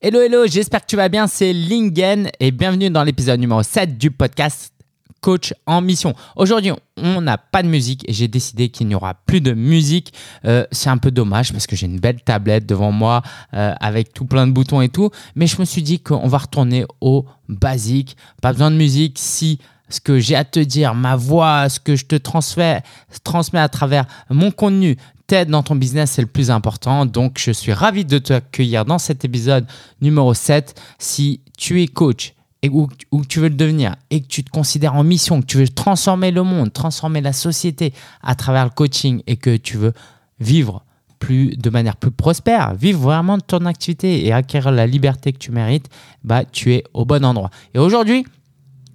Hello, 0.00 0.20
hello, 0.20 0.46
j'espère 0.46 0.82
que 0.82 0.86
tu 0.86 0.94
vas 0.94 1.08
bien. 1.08 1.26
C'est 1.26 1.52
Lingen 1.52 2.30
et 2.38 2.52
bienvenue 2.52 2.88
dans 2.88 3.02
l'épisode 3.02 3.40
numéro 3.40 3.64
7 3.64 3.98
du 3.98 4.12
podcast 4.12 4.72
Coach 5.20 5.52
en 5.66 5.80
mission. 5.80 6.14
Aujourd'hui, 6.36 6.70
on 6.96 7.20
n'a 7.20 7.36
pas 7.36 7.64
de 7.64 7.68
musique 7.68 8.08
et 8.08 8.12
j'ai 8.12 8.28
décidé 8.28 8.68
qu'il 8.68 8.86
n'y 8.86 8.94
aura 8.94 9.14
plus 9.14 9.40
de 9.40 9.52
musique. 9.54 10.12
Euh, 10.44 10.64
c'est 10.70 10.88
un 10.88 10.98
peu 10.98 11.10
dommage 11.10 11.50
parce 11.50 11.66
que 11.66 11.74
j'ai 11.74 11.86
une 11.86 11.98
belle 11.98 12.22
tablette 12.22 12.64
devant 12.64 12.92
moi 12.92 13.22
euh, 13.54 13.74
avec 13.80 14.12
tout 14.12 14.24
plein 14.24 14.46
de 14.46 14.52
boutons 14.52 14.82
et 14.82 14.88
tout. 14.88 15.10
Mais 15.34 15.48
je 15.48 15.58
me 15.58 15.64
suis 15.64 15.82
dit 15.82 15.98
qu'on 15.98 16.28
va 16.28 16.38
retourner 16.38 16.84
au 17.00 17.26
basique. 17.48 18.16
Pas 18.40 18.52
besoin 18.52 18.70
de 18.70 18.76
musique 18.76 19.18
si 19.18 19.58
ce 19.88 20.00
que 20.00 20.18
j'ai 20.18 20.36
à 20.36 20.44
te 20.44 20.60
dire, 20.60 20.94
ma 20.94 21.16
voix, 21.16 21.68
ce 21.68 21.80
que 21.80 21.96
je 21.96 22.06
te 22.06 22.16
transmets, 22.16 22.82
transmets 23.24 23.60
à 23.60 23.68
travers 23.68 24.04
mon 24.30 24.50
contenu, 24.50 24.96
t'aide 25.26 25.50
dans 25.50 25.62
ton 25.62 25.76
business, 25.76 26.12
c'est 26.12 26.22
le 26.22 26.28
plus 26.28 26.50
important. 26.50 27.06
Donc, 27.06 27.38
je 27.38 27.50
suis 27.52 27.72
ravi 27.72 28.04
de 28.04 28.18
t'accueillir 28.18 28.84
dans 28.84 28.98
cet 28.98 29.24
épisode 29.24 29.66
numéro 30.00 30.34
7. 30.34 30.80
Si 30.98 31.40
tu 31.56 31.82
es 31.82 31.86
coach 31.86 32.34
et 32.62 32.70
ou, 32.70 32.88
tu 33.28 33.38
veux 33.38 33.48
le 33.48 33.54
devenir 33.54 33.94
et 34.10 34.20
que 34.20 34.26
tu 34.26 34.42
te 34.42 34.50
considères 34.50 34.94
en 34.94 35.04
mission, 35.04 35.40
que 35.40 35.46
tu 35.46 35.58
veux 35.58 35.68
transformer 35.68 36.30
le 36.30 36.42
monde, 36.42 36.72
transformer 36.72 37.20
la 37.20 37.32
société 37.32 37.92
à 38.22 38.34
travers 38.34 38.64
le 38.64 38.70
coaching 38.70 39.22
et 39.26 39.36
que 39.36 39.56
tu 39.56 39.76
veux 39.76 39.92
vivre 40.40 40.82
plus 41.18 41.56
de 41.56 41.70
manière 41.70 41.96
plus 41.96 42.10
prospère, 42.10 42.74
vivre 42.74 43.00
vraiment 43.00 43.38
de 43.38 43.42
ton 43.42 43.66
activité 43.66 44.24
et 44.24 44.32
acquérir 44.32 44.70
la 44.70 44.86
liberté 44.86 45.32
que 45.32 45.38
tu 45.38 45.50
mérites, 45.50 45.88
bah 46.24 46.44
tu 46.44 46.72
es 46.72 46.84
au 46.94 47.04
bon 47.04 47.24
endroit. 47.24 47.50
Et 47.74 47.78
aujourd'hui, 47.78 48.24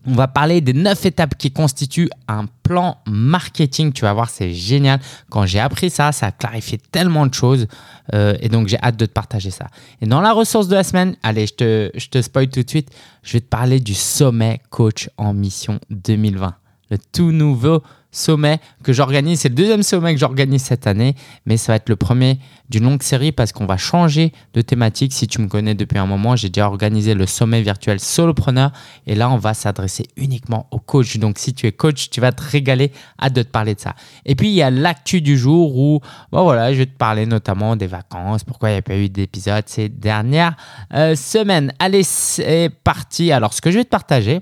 on 0.05 0.13
va 0.13 0.27
parler 0.27 0.61
des 0.61 0.73
neuf 0.73 1.05
étapes 1.05 1.35
qui 1.37 1.51
constituent 1.51 2.09
un 2.27 2.45
plan 2.63 2.97
marketing. 3.07 3.93
Tu 3.93 4.01
vas 4.01 4.13
voir, 4.13 4.29
c'est 4.29 4.53
génial. 4.53 4.99
Quand 5.29 5.45
j'ai 5.45 5.59
appris 5.59 5.89
ça, 5.89 6.11
ça 6.11 6.27
a 6.27 6.31
clarifié 6.31 6.77
tellement 6.91 7.25
de 7.25 7.33
choses. 7.33 7.67
Euh, 8.13 8.35
et 8.41 8.49
donc, 8.49 8.67
j'ai 8.67 8.77
hâte 8.81 8.97
de 8.97 9.05
te 9.05 9.11
partager 9.11 9.51
ça. 9.51 9.67
Et 10.01 10.05
dans 10.05 10.21
la 10.21 10.33
ressource 10.33 10.67
de 10.67 10.75
la 10.75 10.83
semaine, 10.83 11.15
allez, 11.23 11.47
je 11.47 11.53
te, 11.53 11.91
je 11.95 12.07
te 12.07 12.21
spoil 12.21 12.49
tout 12.49 12.63
de 12.63 12.69
suite. 12.69 12.89
Je 13.23 13.33
vais 13.33 13.41
te 13.41 13.47
parler 13.47 13.79
du 13.79 13.93
sommet 13.93 14.61
coach 14.69 15.09
en 15.17 15.33
mission 15.33 15.79
2020. 15.89 16.53
Le 16.91 16.97
tout 17.11 17.31
nouveau 17.31 17.81
sommet 18.13 18.59
que 18.83 18.93
j'organise. 18.93 19.41
C'est 19.41 19.49
le 19.49 19.55
deuxième 19.55 19.83
sommet 19.83 20.13
que 20.13 20.19
j'organise 20.19 20.63
cette 20.63 20.87
année, 20.87 21.15
mais 21.45 21.57
ça 21.57 21.73
va 21.73 21.75
être 21.77 21.89
le 21.89 21.95
premier 21.95 22.39
d'une 22.69 22.85
longue 22.85 23.03
série 23.03 23.31
parce 23.31 23.51
qu'on 23.51 23.65
va 23.65 23.77
changer 23.77 24.31
de 24.53 24.61
thématique. 24.61 25.13
Si 25.13 25.27
tu 25.27 25.41
me 25.41 25.47
connais 25.47 25.75
depuis 25.75 25.97
un 25.97 26.05
moment, 26.05 26.35
j'ai 26.35 26.49
déjà 26.49 26.67
organisé 26.67 27.13
le 27.13 27.25
sommet 27.25 27.61
virtuel 27.61 27.99
solopreneur 27.99 28.71
et 29.05 29.15
là, 29.15 29.29
on 29.29 29.37
va 29.37 29.53
s'adresser 29.53 30.07
uniquement 30.15 30.67
aux 30.71 30.79
coachs. 30.79 31.17
Donc, 31.17 31.37
si 31.37 31.53
tu 31.53 31.67
es 31.67 31.71
coach, 31.71 32.09
tu 32.09 32.21
vas 32.21 32.31
te 32.31 32.41
régaler. 32.41 32.91
Hâte 33.21 33.33
de 33.33 33.43
te 33.43 33.49
parler 33.49 33.75
de 33.75 33.79
ça. 33.79 33.95
Et 34.25 34.35
puis, 34.35 34.49
il 34.49 34.55
y 34.55 34.61
a 34.61 34.71
l'actu 34.71 35.21
du 35.21 35.37
jour 35.37 35.77
où, 35.77 35.99
bon, 36.31 36.43
voilà, 36.43 36.73
je 36.73 36.79
vais 36.79 36.85
te 36.85 36.97
parler 36.97 37.25
notamment 37.25 37.75
des 37.75 37.87
vacances, 37.87 38.43
pourquoi 38.43 38.69
il 38.69 38.73
n'y 38.73 38.79
a 38.79 38.83
pas 38.83 38.95
eu 38.95 39.09
d'épisode 39.09 39.63
ces 39.67 39.89
dernières 39.89 40.55
euh, 40.93 41.15
semaines. 41.15 41.73
Allez, 41.79 42.03
c'est 42.03 42.69
parti. 42.83 43.31
Alors, 43.31 43.53
ce 43.53 43.61
que 43.61 43.71
je 43.71 43.77
vais 43.77 43.83
te 43.83 43.89
partager, 43.89 44.41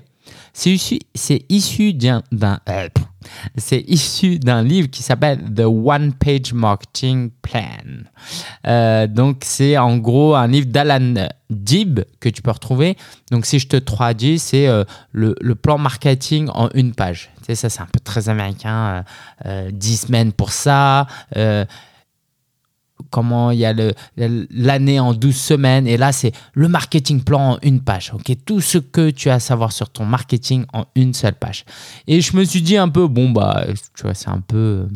c'est 0.52 1.44
issu, 1.48 1.94
d'un, 1.94 2.22
euh, 2.68 2.88
c'est 3.56 3.80
issu 3.88 4.38
d'un 4.38 4.62
livre 4.62 4.88
qui 4.88 5.02
s'appelle 5.02 5.38
The 5.54 5.64
One 5.64 6.12
Page 6.12 6.52
Marketing 6.52 7.30
Plan. 7.40 8.04
Euh, 8.66 9.06
donc 9.06 9.42
c'est 9.44 9.78
en 9.78 9.96
gros 9.96 10.34
un 10.34 10.46
livre 10.46 10.66
d'Alan 10.66 11.28
Dib 11.48 12.00
que 12.20 12.28
tu 12.28 12.42
peux 12.42 12.50
retrouver. 12.50 12.96
Donc 13.30 13.46
si 13.46 13.58
je 13.58 13.68
te 13.68 13.76
traduis, 13.76 14.38
c'est 14.38 14.68
euh, 14.68 14.84
le, 15.12 15.34
le, 15.40 15.54
plan 15.54 15.78
marketing 15.78 16.48
en 16.52 16.68
une 16.74 16.94
page. 16.94 17.30
Tu 17.38 17.46
sais, 17.46 17.54
ça 17.54 17.70
c'est 17.70 17.80
un 17.80 17.88
peu 17.90 18.00
très 18.00 18.28
américain. 18.28 19.04
10 19.44 19.96
semaines 19.96 20.32
pour 20.32 20.52
ça 20.52 21.06
comment 23.10 23.50
il 23.50 23.58
y 23.58 23.66
a 23.66 23.74
l'année 24.16 25.00
en 25.00 25.14
12 25.14 25.34
semaines. 25.34 25.86
Et 25.86 25.96
là, 25.96 26.12
c'est 26.12 26.32
le 26.54 26.68
marketing 26.68 27.22
plan 27.22 27.52
en 27.52 27.58
une 27.62 27.80
page. 27.80 28.12
Tout 28.44 28.60
ce 28.60 28.78
que 28.78 29.10
tu 29.10 29.30
as 29.30 29.34
à 29.34 29.40
savoir 29.40 29.72
sur 29.72 29.90
ton 29.90 30.04
marketing 30.04 30.64
en 30.72 30.86
une 30.94 31.14
seule 31.14 31.34
page. 31.34 31.64
Et 32.06 32.20
je 32.20 32.36
me 32.36 32.44
suis 32.44 32.62
dit 32.62 32.76
un 32.76 32.88
peu, 32.88 33.06
bon, 33.08 33.30
bah, 33.30 33.64
tu 33.96 34.02
vois, 34.02 34.14
c'est 34.14 34.30
un 34.30 34.40
peu 34.40 34.86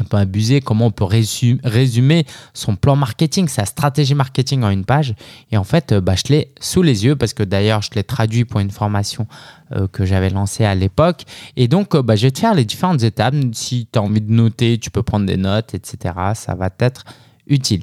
un 0.00 0.04
peu 0.04 0.16
abusé 0.16 0.60
comment 0.60 0.86
on 0.86 0.90
peut 0.90 1.04
résumer 1.04 2.26
son 2.52 2.76
plan 2.76 2.96
marketing, 2.96 3.48
sa 3.48 3.64
stratégie 3.64 4.14
marketing 4.14 4.62
en 4.62 4.70
une 4.70 4.84
page. 4.84 5.14
Et 5.50 5.56
en 5.56 5.64
fait, 5.64 5.92
euh, 5.92 6.00
bah, 6.00 6.14
je 6.16 6.32
l'ai 6.32 6.52
sous 6.60 6.82
les 6.82 7.04
yeux 7.04 7.16
parce 7.16 7.34
que 7.34 7.42
d'ailleurs, 7.42 7.82
je 7.82 7.90
l'ai 7.94 8.04
traduit 8.04 8.44
pour 8.44 8.60
une 8.60 8.70
formation 8.70 9.26
euh, 9.72 9.86
que 9.88 10.04
j'avais 10.04 10.30
lancée 10.30 10.64
à 10.64 10.74
l'époque. 10.74 11.22
Et 11.56 11.68
donc, 11.68 11.94
euh, 11.94 12.02
bah, 12.02 12.16
je 12.16 12.26
vais 12.26 12.30
te 12.30 12.38
faire 12.38 12.54
les 12.54 12.64
différentes 12.64 13.02
étapes. 13.02 13.34
Si 13.52 13.88
tu 13.92 13.98
as 13.98 14.02
envie 14.02 14.20
de 14.20 14.32
noter, 14.32 14.78
tu 14.78 14.90
peux 14.90 15.02
prendre 15.02 15.26
des 15.26 15.36
notes, 15.36 15.74
etc. 15.74 16.14
Ça 16.34 16.54
va 16.54 16.70
t'être 16.70 17.04
utile. 17.46 17.82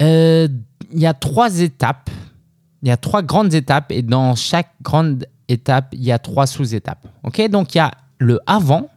Il 0.00 0.50
y 0.92 1.06
a 1.06 1.14
trois 1.14 1.60
étapes. 1.60 2.10
Il 2.82 2.88
y 2.88 2.90
a 2.90 2.96
trois 2.98 3.22
grandes 3.22 3.54
étapes 3.54 3.90
et 3.90 4.02
dans 4.02 4.34
chaque 4.34 4.70
grande 4.82 5.26
étape, 5.48 5.88
il 5.92 6.04
y 6.04 6.12
a 6.12 6.18
trois 6.18 6.46
sous-étapes. 6.46 7.06
Ok, 7.22 7.40
donc 7.48 7.74
il 7.74 7.78
y 7.78 7.80
a 7.80 7.92
le 8.18 8.40
avant, 8.46 8.88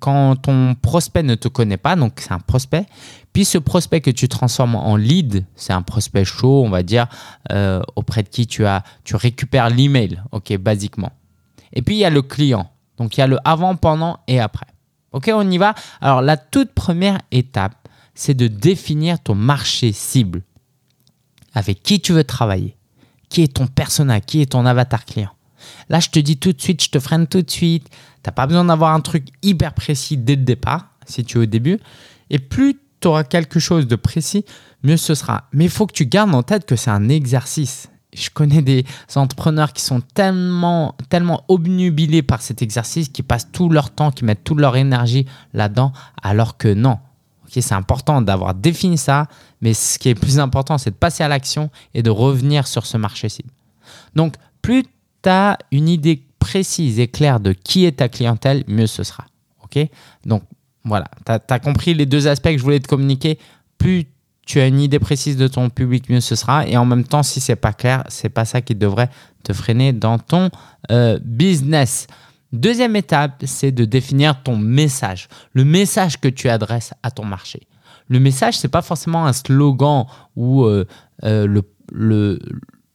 quand 0.00 0.36
ton 0.36 0.74
prospect 0.74 1.22
ne 1.22 1.34
te 1.34 1.48
connaît 1.48 1.76
pas, 1.76 1.96
donc 1.96 2.20
c'est 2.20 2.32
un 2.32 2.38
prospect, 2.38 2.86
puis 3.32 3.44
ce 3.44 3.58
prospect 3.58 4.00
que 4.00 4.10
tu 4.10 4.28
transformes 4.28 4.76
en 4.76 4.96
lead, 4.96 5.44
c'est 5.56 5.72
un 5.72 5.82
prospect 5.82 6.24
chaud, 6.24 6.62
on 6.64 6.70
va 6.70 6.82
dire, 6.82 7.06
euh, 7.52 7.82
auprès 7.96 8.22
de 8.22 8.28
qui 8.28 8.46
tu, 8.46 8.64
as, 8.64 8.82
tu 9.04 9.16
récupères 9.16 9.70
l'email, 9.70 10.22
ok, 10.32 10.56
basiquement. 10.58 11.12
Et 11.72 11.82
puis 11.82 11.96
il 11.96 11.98
y 11.98 12.04
a 12.04 12.10
le 12.10 12.22
client, 12.22 12.70
donc 12.96 13.16
il 13.16 13.20
y 13.20 13.22
a 13.22 13.26
le 13.26 13.38
avant, 13.44 13.76
pendant 13.76 14.20
et 14.28 14.40
après. 14.40 14.66
Ok, 15.12 15.30
on 15.32 15.48
y 15.50 15.58
va. 15.58 15.74
Alors 16.00 16.22
la 16.22 16.36
toute 16.36 16.72
première 16.72 17.20
étape, 17.30 17.88
c'est 18.14 18.34
de 18.34 18.46
définir 18.46 19.20
ton 19.20 19.34
marché 19.34 19.92
cible. 19.92 20.42
Avec 21.52 21.82
qui 21.82 22.00
tu 22.00 22.12
veux 22.12 22.24
travailler, 22.24 22.76
qui 23.28 23.42
est 23.42 23.54
ton 23.54 23.66
persona, 23.66 24.20
qui 24.20 24.40
est 24.40 24.52
ton 24.52 24.66
avatar 24.66 25.04
client. 25.04 25.30
Là, 25.88 26.00
je 26.00 26.10
te 26.10 26.18
dis 26.18 26.36
tout 26.36 26.52
de 26.52 26.60
suite, 26.60 26.82
je 26.82 26.90
te 26.90 26.98
freine 26.98 27.26
tout 27.26 27.42
de 27.42 27.50
suite. 27.50 27.88
Tu 28.24 28.28
n'as 28.28 28.32
pas 28.32 28.46
besoin 28.46 28.64
d'avoir 28.64 28.94
un 28.94 29.00
truc 29.00 29.26
hyper 29.42 29.74
précis 29.74 30.16
dès 30.16 30.36
le 30.36 30.44
départ, 30.44 30.88
si 31.04 31.24
tu 31.24 31.38
es 31.38 31.42
au 31.42 31.46
début. 31.46 31.78
Et 32.30 32.38
plus 32.38 32.80
tu 33.00 33.08
auras 33.08 33.22
quelque 33.22 33.60
chose 33.60 33.86
de 33.86 33.96
précis, 33.96 34.46
mieux 34.82 34.96
ce 34.96 35.14
sera. 35.14 35.48
Mais 35.52 35.64
il 35.64 35.70
faut 35.70 35.86
que 35.86 35.92
tu 35.92 36.06
gardes 36.06 36.34
en 36.34 36.42
tête 36.42 36.64
que 36.64 36.74
c'est 36.74 36.90
un 36.90 37.10
exercice. 37.10 37.90
Je 38.14 38.30
connais 38.30 38.62
des 38.62 38.86
entrepreneurs 39.14 39.74
qui 39.74 39.82
sont 39.82 40.00
tellement, 40.00 40.96
tellement 41.10 41.44
obnubilés 41.48 42.22
par 42.22 42.40
cet 42.40 42.62
exercice, 42.62 43.10
qui 43.10 43.22
passent 43.22 43.52
tout 43.52 43.68
leur 43.68 43.90
temps, 43.90 44.10
qui 44.10 44.24
mettent 44.24 44.44
toute 44.44 44.60
leur 44.60 44.76
énergie 44.76 45.26
là-dedans, 45.52 45.92
alors 46.22 46.56
que 46.56 46.72
non. 46.72 46.98
c'est 47.48 47.72
important 47.72 48.22
d'avoir 48.22 48.54
défini 48.54 48.96
ça, 48.96 49.26
mais 49.60 49.74
ce 49.74 49.98
qui 49.98 50.08
est 50.08 50.14
plus 50.14 50.38
important, 50.38 50.78
c'est 50.78 50.90
de 50.90 50.96
passer 50.96 51.22
à 51.24 51.28
l'action 51.28 51.70
et 51.92 52.02
de 52.02 52.10
revenir 52.10 52.66
sur 52.66 52.86
ce 52.86 52.96
marché 52.96 53.28
cible. 53.28 53.50
Donc, 54.14 54.36
plus 54.62 54.84
tu 55.22 55.28
as 55.28 55.58
une 55.72 55.88
idée 55.88 56.22
précise 56.54 57.00
et 57.00 57.08
claire 57.08 57.40
de 57.40 57.52
qui 57.52 57.84
est 57.84 57.96
ta 57.96 58.08
clientèle, 58.08 58.62
mieux 58.68 58.86
ce 58.86 59.02
sera. 59.02 59.24
OK? 59.64 59.76
Donc 60.24 60.44
voilà, 60.84 61.06
tu 61.26 61.32
as, 61.32 61.58
compris 61.58 61.94
les 61.94 62.06
deux 62.06 62.28
aspects 62.28 62.50
que 62.50 62.58
je 62.58 62.62
voulais 62.62 62.78
te 62.78 62.86
communiquer. 62.86 63.40
Plus 63.76 64.04
tu 64.46 64.60
as 64.60 64.68
une 64.68 64.78
idée 64.78 65.00
précise 65.00 65.36
de 65.36 65.48
ton 65.48 65.68
public, 65.68 66.08
mieux 66.08 66.20
ce 66.20 66.36
sera. 66.36 66.64
Et 66.68 66.76
en 66.76 66.84
même 66.84 67.02
temps, 67.02 67.24
si 67.24 67.40
c'est 67.40 67.56
pas 67.56 67.72
clair, 67.72 68.04
c'est 68.06 68.28
pas 68.28 68.44
ça 68.44 68.60
qui 68.60 68.76
devrait 68.76 69.10
te 69.42 69.52
freiner 69.52 69.92
dans 69.92 70.20
ton 70.20 70.50
euh, 70.92 71.18
business. 71.24 72.06
Deuxième 72.52 72.94
étape, 72.94 73.42
c'est 73.46 73.72
de 73.72 73.84
définir 73.84 74.40
ton 74.44 74.56
message, 74.56 75.26
le 75.54 75.64
message 75.64 76.20
que 76.20 76.28
tu 76.28 76.48
adresses 76.48 76.94
à 77.02 77.10
ton 77.10 77.24
marché. 77.24 77.66
Le 78.06 78.20
message, 78.20 78.58
c'est 78.58 78.68
pas 78.68 78.82
forcément 78.82 79.26
un 79.26 79.32
slogan 79.32 80.06
ou 80.36 80.62
euh, 80.62 80.84
euh, 81.24 81.62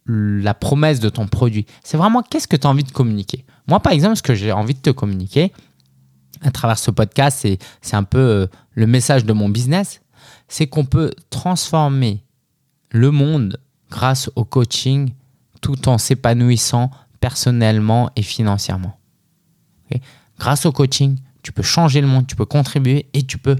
la 0.05 0.53
promesse 0.53 1.01
de 1.01 1.09
ton 1.09 1.27
produit. 1.27 1.65
C'est 1.83 1.97
vraiment 1.97 2.21
qu'est-ce 2.21 2.47
que 2.47 2.55
tu 2.55 2.65
as 2.65 2.69
envie 2.69 2.85
de 2.85 2.91
communiquer? 2.91 3.43
Moi, 3.69 3.79
par 3.79 3.93
exemple, 3.93 4.15
ce 4.15 4.23
que 4.23 4.33
j'ai 4.33 4.51
envie 4.51 4.73
de 4.73 4.79
te 4.79 4.89
communiquer 4.89 5.53
à 6.41 6.49
travers 6.49 6.79
ce 6.79 6.89
podcast, 6.89 7.47
c'est 7.81 7.95
un 7.95 8.03
peu 8.03 8.17
euh, 8.17 8.47
le 8.73 8.87
message 8.87 9.25
de 9.25 9.33
mon 9.33 9.47
business, 9.47 10.01
c'est 10.47 10.65
qu'on 10.65 10.85
peut 10.85 11.13
transformer 11.29 12.23
le 12.89 13.11
monde 13.11 13.61
grâce 13.91 14.31
au 14.35 14.43
coaching 14.43 15.11
tout 15.61 15.87
en 15.87 15.99
s'épanouissant 15.99 16.89
personnellement 17.19 18.09
et 18.15 18.23
financièrement. 18.23 18.97
grâce 20.39 20.65
au 20.65 20.71
coaching, 20.71 21.19
tu 21.43 21.51
peux 21.51 21.63
changer 21.63 22.01
le 22.01 22.07
monde, 22.07 22.25
tu 22.25 22.35
peux 22.35 22.45
contribuer 22.45 23.07
et 23.13 23.23
tu 23.23 23.37
peux 23.37 23.57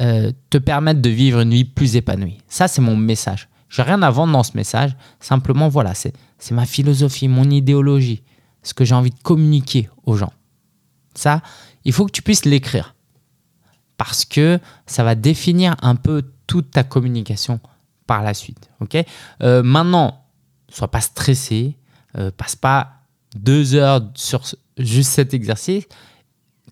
euh, 0.00 0.32
te 0.48 0.58
permettre 0.58 1.02
de 1.02 1.10
vivre 1.10 1.40
une 1.40 1.50
vie 1.50 1.64
plus 1.64 1.96
épanouie. 1.96 2.38
Ça, 2.48 2.68
c'est 2.68 2.80
mon 2.80 2.96
message. 2.96 3.48
Je 3.74 3.82
n'ai 3.82 3.88
rien 3.88 4.02
à 4.02 4.10
vendre 4.10 4.32
dans 4.32 4.44
ce 4.44 4.56
message. 4.56 4.94
Simplement, 5.18 5.68
voilà, 5.68 5.94
c'est 5.94 6.14
ma 6.52 6.64
philosophie, 6.64 7.26
mon 7.26 7.50
idéologie, 7.50 8.22
ce 8.62 8.72
que 8.72 8.84
j'ai 8.84 8.94
envie 8.94 9.10
de 9.10 9.18
communiquer 9.20 9.90
aux 10.04 10.16
gens. 10.16 10.32
Ça, 11.16 11.42
il 11.84 11.92
faut 11.92 12.06
que 12.06 12.12
tu 12.12 12.22
puisses 12.22 12.44
l'écrire. 12.44 12.94
Parce 13.96 14.24
que 14.24 14.60
ça 14.86 15.02
va 15.02 15.16
définir 15.16 15.74
un 15.82 15.96
peu 15.96 16.22
toute 16.46 16.70
ta 16.70 16.84
communication 16.84 17.58
par 18.06 18.22
la 18.22 18.32
suite. 18.32 18.70
ok? 18.78 18.96
Euh, 19.42 19.64
maintenant, 19.64 20.24
sois 20.68 20.88
pas 20.88 21.00
stressé, 21.00 21.76
euh, 22.16 22.30
passe 22.30 22.54
pas 22.54 22.92
deux 23.34 23.74
heures 23.74 24.02
sur 24.14 24.42
juste 24.78 25.10
cet 25.10 25.34
exercice. 25.34 25.84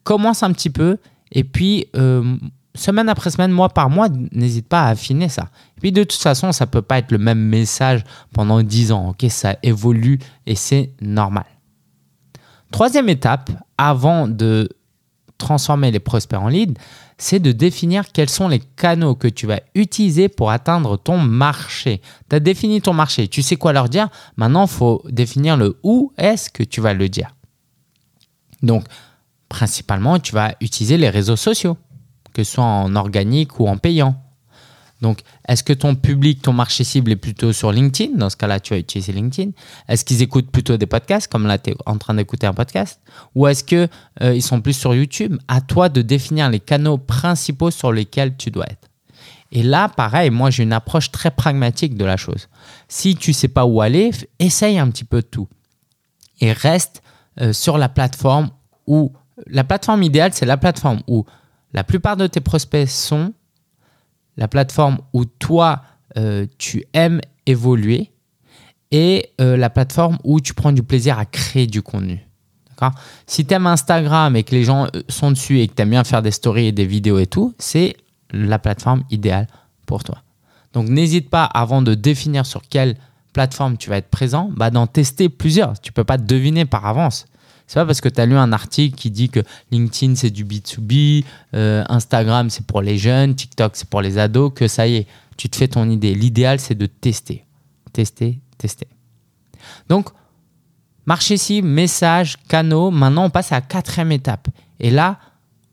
Commence 0.04 0.44
un 0.44 0.52
petit 0.52 0.70
peu 0.70 0.98
et 1.32 1.42
puis 1.42 1.88
euh, 1.96 2.36
semaine 2.74 3.08
après 3.08 3.30
semaine, 3.30 3.50
mois 3.50 3.68
par 3.68 3.90
mois, 3.90 4.08
n'hésite 4.32 4.68
pas 4.68 4.84
à 4.84 4.88
affiner 4.88 5.28
ça. 5.28 5.50
Et 5.76 5.80
puis 5.80 5.92
de 5.92 6.04
toute 6.04 6.20
façon, 6.20 6.52
ça 6.52 6.64
ne 6.64 6.70
peut 6.70 6.82
pas 6.82 6.98
être 6.98 7.12
le 7.12 7.18
même 7.18 7.40
message 7.40 8.02
pendant 8.32 8.62
10 8.62 8.92
ans. 8.92 9.10
ok? 9.10 9.30
Ça 9.30 9.56
évolue 9.62 10.18
et 10.46 10.54
c'est 10.54 10.92
normal. 11.00 11.44
Troisième 12.70 13.08
étape, 13.08 13.50
avant 13.76 14.26
de 14.26 14.68
transformer 15.36 15.90
les 15.90 16.00
prospects 16.00 16.38
en 16.38 16.48
leads, 16.48 16.74
c'est 17.18 17.40
de 17.40 17.52
définir 17.52 18.10
quels 18.12 18.30
sont 18.30 18.48
les 18.48 18.60
canaux 18.60 19.14
que 19.14 19.28
tu 19.28 19.46
vas 19.46 19.60
utiliser 19.74 20.28
pour 20.28 20.50
atteindre 20.50 20.96
ton 20.96 21.18
marché. 21.18 22.00
Tu 22.30 22.36
as 22.36 22.40
défini 22.40 22.80
ton 22.80 22.94
marché, 22.94 23.28
tu 23.28 23.42
sais 23.42 23.56
quoi 23.56 23.72
leur 23.72 23.88
dire? 23.88 24.08
Maintenant, 24.36 24.64
il 24.64 24.70
faut 24.70 25.02
définir 25.08 25.56
le 25.56 25.78
où 25.82 26.12
est-ce 26.16 26.48
que 26.48 26.62
tu 26.62 26.80
vas 26.80 26.94
le 26.94 27.08
dire. 27.08 27.34
Donc, 28.62 28.84
principalement, 29.48 30.18
tu 30.18 30.32
vas 30.32 30.54
utiliser 30.60 30.96
les 30.96 31.10
réseaux 31.10 31.36
sociaux, 31.36 31.76
que 32.32 32.44
ce 32.44 32.52
soit 32.52 32.64
en 32.64 32.96
organique 32.96 33.58
ou 33.60 33.68
en 33.68 33.76
payant. 33.76 34.16
Donc, 35.02 35.22
est-ce 35.48 35.64
que 35.64 35.72
ton 35.72 35.96
public, 35.96 36.42
ton 36.42 36.52
marché 36.52 36.84
cible 36.84 37.10
est 37.10 37.16
plutôt 37.16 37.52
sur 37.52 37.72
LinkedIn? 37.72 38.16
Dans 38.16 38.30
ce 38.30 38.36
cas-là, 38.36 38.60
tu 38.60 38.72
vas 38.72 38.78
utiliser 38.78 39.12
LinkedIn. 39.12 39.50
Est-ce 39.88 40.04
qu'ils 40.04 40.22
écoutent 40.22 40.50
plutôt 40.50 40.76
des 40.76 40.86
podcasts, 40.86 41.30
comme 41.30 41.48
là, 41.48 41.58
tu 41.58 41.70
es 41.70 41.76
en 41.86 41.98
train 41.98 42.14
d'écouter 42.14 42.46
un 42.46 42.54
podcast? 42.54 43.00
Ou 43.34 43.48
est-ce 43.48 43.64
qu'ils 43.64 43.88
euh, 44.22 44.40
sont 44.40 44.60
plus 44.60 44.74
sur 44.74 44.94
YouTube? 44.94 45.36
À 45.48 45.60
toi 45.60 45.88
de 45.88 46.02
définir 46.02 46.48
les 46.50 46.60
canaux 46.60 46.98
principaux 46.98 47.72
sur 47.72 47.90
lesquels 47.90 48.36
tu 48.36 48.52
dois 48.52 48.66
être. 48.66 48.88
Et 49.50 49.64
là, 49.64 49.88
pareil, 49.88 50.30
moi, 50.30 50.50
j'ai 50.50 50.62
une 50.62 50.72
approche 50.72 51.10
très 51.10 51.32
pragmatique 51.32 51.96
de 51.96 52.04
la 52.04 52.16
chose. 52.16 52.48
Si 52.86 53.16
tu 53.16 53.30
ne 53.30 53.34
sais 53.34 53.48
pas 53.48 53.64
où 53.66 53.80
aller, 53.80 54.12
essaye 54.38 54.78
un 54.78 54.88
petit 54.88 55.04
peu 55.04 55.20
de 55.20 55.26
tout. 55.26 55.48
Et 56.40 56.52
reste 56.52 57.02
euh, 57.40 57.52
sur 57.52 57.76
la 57.76 57.88
plateforme 57.88 58.50
où... 58.86 59.12
La 59.48 59.64
plateforme 59.64 60.04
idéale, 60.04 60.32
c'est 60.32 60.46
la 60.46 60.56
plateforme 60.56 61.00
où 61.08 61.26
la 61.72 61.84
plupart 61.84 62.16
de 62.16 62.26
tes 62.26 62.40
prospects 62.40 62.88
sont 62.88 63.32
la 64.36 64.48
plateforme 64.48 64.98
où 65.12 65.24
toi, 65.24 65.82
euh, 66.16 66.46
tu 66.58 66.84
aimes 66.92 67.20
évoluer 67.46 68.10
et 68.90 69.30
euh, 69.40 69.56
la 69.56 69.70
plateforme 69.70 70.18
où 70.24 70.40
tu 70.40 70.54
prends 70.54 70.72
du 70.72 70.82
plaisir 70.82 71.18
à 71.18 71.24
créer 71.24 71.66
du 71.66 71.82
contenu. 71.82 72.26
Si 73.26 73.46
tu 73.46 73.54
aimes 73.54 73.66
Instagram 73.66 74.34
et 74.36 74.42
que 74.42 74.52
les 74.52 74.64
gens 74.64 74.86
euh, 74.94 75.02
sont 75.08 75.30
dessus 75.30 75.60
et 75.60 75.68
que 75.68 75.74
tu 75.74 75.82
aimes 75.82 75.90
bien 75.90 76.04
faire 76.04 76.22
des 76.22 76.30
stories 76.30 76.66
et 76.66 76.72
des 76.72 76.86
vidéos 76.86 77.18
et 77.18 77.26
tout, 77.26 77.54
c'est 77.58 77.96
la 78.32 78.58
plateforme 78.58 79.04
idéale 79.10 79.46
pour 79.86 80.04
toi. 80.04 80.18
Donc 80.72 80.88
n'hésite 80.88 81.28
pas 81.28 81.44
avant 81.44 81.82
de 81.82 81.94
définir 81.94 82.46
sur 82.46 82.62
quelle 82.68 82.96
plateforme 83.32 83.76
tu 83.76 83.90
vas 83.90 83.98
être 83.98 84.10
présent, 84.10 84.50
bah, 84.54 84.70
d'en 84.70 84.86
tester 84.86 85.28
plusieurs. 85.28 85.78
Tu 85.80 85.90
ne 85.90 85.94
peux 85.94 86.04
pas 86.04 86.18
deviner 86.18 86.64
par 86.64 86.86
avance. 86.86 87.26
C'est 87.72 87.80
pas 87.80 87.86
parce 87.86 88.02
que 88.02 88.10
tu 88.10 88.20
as 88.20 88.26
lu 88.26 88.36
un 88.36 88.52
article 88.52 88.94
qui 88.94 89.10
dit 89.10 89.30
que 89.30 89.40
LinkedIn 89.70 90.14
c'est 90.14 90.28
du 90.28 90.44
B2B, 90.44 91.24
euh, 91.54 91.82
Instagram 91.88 92.50
c'est 92.50 92.66
pour 92.66 92.82
les 92.82 92.98
jeunes, 92.98 93.34
TikTok 93.34 93.72
c'est 93.76 93.88
pour 93.88 94.02
les 94.02 94.18
ados, 94.18 94.52
que 94.54 94.68
ça 94.68 94.86
y 94.86 94.96
est, 94.96 95.06
tu 95.38 95.48
te 95.48 95.56
fais 95.56 95.68
ton 95.68 95.88
idée. 95.88 96.14
L'idéal 96.14 96.60
c'est 96.60 96.74
de 96.74 96.84
tester. 96.84 97.46
Tester, 97.94 98.40
tester. 98.58 98.88
Donc, 99.88 100.10
marché 101.06 101.38
cible, 101.38 101.66
message, 101.66 102.36
canaux. 102.46 102.90
Maintenant, 102.90 103.24
on 103.24 103.30
passe 103.30 103.52
à 103.52 103.54
la 103.54 103.60
quatrième 103.62 104.12
étape. 104.12 104.48
Et 104.78 104.90
là, 104.90 105.18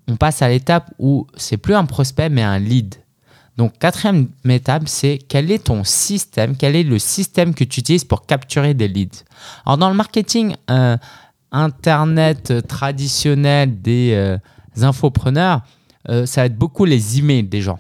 on 0.08 0.16
passe 0.16 0.42
à 0.42 0.48
l'étape 0.48 0.94
où 1.00 1.28
c'est 1.36 1.58
plus 1.58 1.76
un 1.76 1.84
prospect 1.84 2.30
mais 2.30 2.44
un 2.44 2.60
lead. 2.60 2.96
Donc, 3.58 3.78
quatrième 3.78 4.30
étape, 4.48 4.88
c'est 4.88 5.20
quel 5.28 5.52
est 5.52 5.66
ton 5.66 5.84
système, 5.84 6.56
quel 6.56 6.78
est 6.78 6.84
le 6.84 6.98
système 6.98 7.54
que 7.54 7.66
tu 7.66 7.82
utilises 7.82 8.06
pour 8.06 8.26
capturer 8.26 8.74
des 8.74 8.88
leads. 8.88 9.26
Alors, 9.66 9.78
dans 9.78 9.90
le 9.90 9.96
marketing, 9.96 10.56
euh, 10.70 10.96
Internet 11.52 12.68
traditionnel 12.68 13.82
des 13.82 14.12
euh, 14.14 14.38
infopreneurs, 14.82 15.62
euh, 16.10 16.26
ça 16.26 16.42
va 16.42 16.46
être 16.46 16.58
beaucoup 16.58 16.86
les 16.86 17.20
emails 17.20 17.44
des 17.44 17.62
gens. 17.62 17.80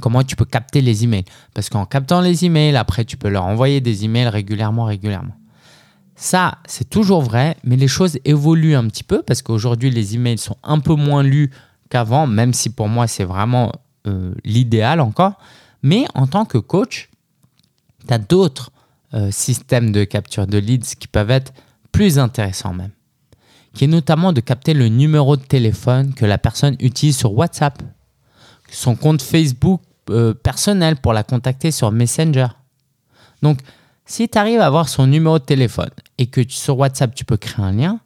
Comment 0.00 0.22
tu 0.22 0.36
peux 0.36 0.44
capter 0.44 0.80
les 0.80 1.02
emails? 1.02 1.24
Parce 1.54 1.68
qu'en 1.68 1.84
captant 1.84 2.20
les 2.20 2.44
emails, 2.44 2.76
après, 2.76 3.04
tu 3.04 3.16
peux 3.16 3.28
leur 3.28 3.44
envoyer 3.44 3.80
des 3.80 4.04
emails 4.04 4.28
régulièrement, 4.28 4.84
régulièrement. 4.84 5.34
Ça, 6.14 6.58
c'est 6.66 6.88
toujours 6.88 7.22
vrai, 7.22 7.56
mais 7.64 7.76
les 7.76 7.88
choses 7.88 8.18
évoluent 8.24 8.76
un 8.76 8.86
petit 8.86 9.04
peu 9.04 9.22
parce 9.22 9.42
qu'aujourd'hui, 9.42 9.90
les 9.90 10.14
emails 10.14 10.38
sont 10.38 10.56
un 10.62 10.78
peu 10.78 10.94
moins 10.94 11.22
lus 11.22 11.50
qu'avant, 11.90 12.26
même 12.26 12.52
si 12.52 12.70
pour 12.70 12.88
moi, 12.88 13.08
c'est 13.08 13.24
vraiment 13.24 13.72
euh, 14.06 14.34
l'idéal 14.44 15.00
encore. 15.00 15.34
Mais 15.82 16.06
en 16.14 16.26
tant 16.26 16.44
que 16.44 16.58
coach, 16.58 17.08
tu 18.06 18.14
as 18.14 18.18
d'autres 18.18 18.70
systèmes 19.30 19.90
de 19.90 20.04
capture 20.04 20.46
de 20.46 20.58
leads 20.58 20.94
qui 21.00 21.08
peuvent 21.08 21.30
être 21.30 21.54
plus 21.92 22.18
intéressant 22.18 22.72
même, 22.72 22.90
qui 23.74 23.84
est 23.84 23.88
notamment 23.88 24.32
de 24.32 24.40
capter 24.40 24.74
le 24.74 24.88
numéro 24.88 25.36
de 25.36 25.42
téléphone 25.42 26.14
que 26.14 26.24
la 26.24 26.38
personne 26.38 26.76
utilise 26.80 27.16
sur 27.16 27.32
WhatsApp, 27.32 27.82
son 28.70 28.96
compte 28.96 29.22
Facebook 29.22 29.80
euh, 30.10 30.34
personnel 30.34 30.96
pour 30.96 31.12
la 31.12 31.22
contacter 31.22 31.70
sur 31.70 31.90
Messenger. 31.92 32.48
Donc, 33.42 33.60
si 34.04 34.28
tu 34.28 34.38
arrives 34.38 34.60
à 34.60 34.66
avoir 34.66 34.88
son 34.88 35.06
numéro 35.06 35.38
de 35.38 35.44
téléphone 35.44 35.90
et 36.16 36.26
que 36.26 36.40
sur 36.48 36.78
WhatsApp 36.78 37.14
tu 37.14 37.24
peux 37.24 37.36
créer 37.36 37.64
un 37.64 37.72
lien, 37.72 38.00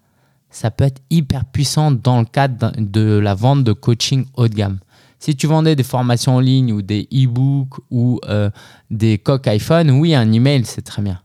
ça 0.51 0.71
peut 0.71 0.85
être 0.85 1.01
hyper 1.11 1.45
puissant 1.45 1.91
dans 1.91 2.21
le 2.21 2.27
cadre 2.27 2.73
de 2.77 3.19
la 3.19 3.35
vente 3.35 3.65
de 3.65 3.73
coaching 3.73 4.27
haut 4.35 4.49
de 4.49 4.55
gamme. 4.55 4.79
Si 5.19 5.37
tu 5.37 5.47
vendais 5.47 5.77
des 5.77 5.85
formations 5.85 6.37
en 6.37 6.41
ligne 6.41 6.73
ou 6.73 6.83
des 6.83 7.09
e-books 7.13 7.79
ou 7.91 8.21
euh, 8.29 8.51
des 8.91 9.19
coques 9.19 9.47
iPhone, 9.47 9.91
oui, 9.93 10.15
un 10.15 10.31
email, 10.33 10.65
c'est 10.65 10.83
très 10.83 11.01
bien. 11.01 11.21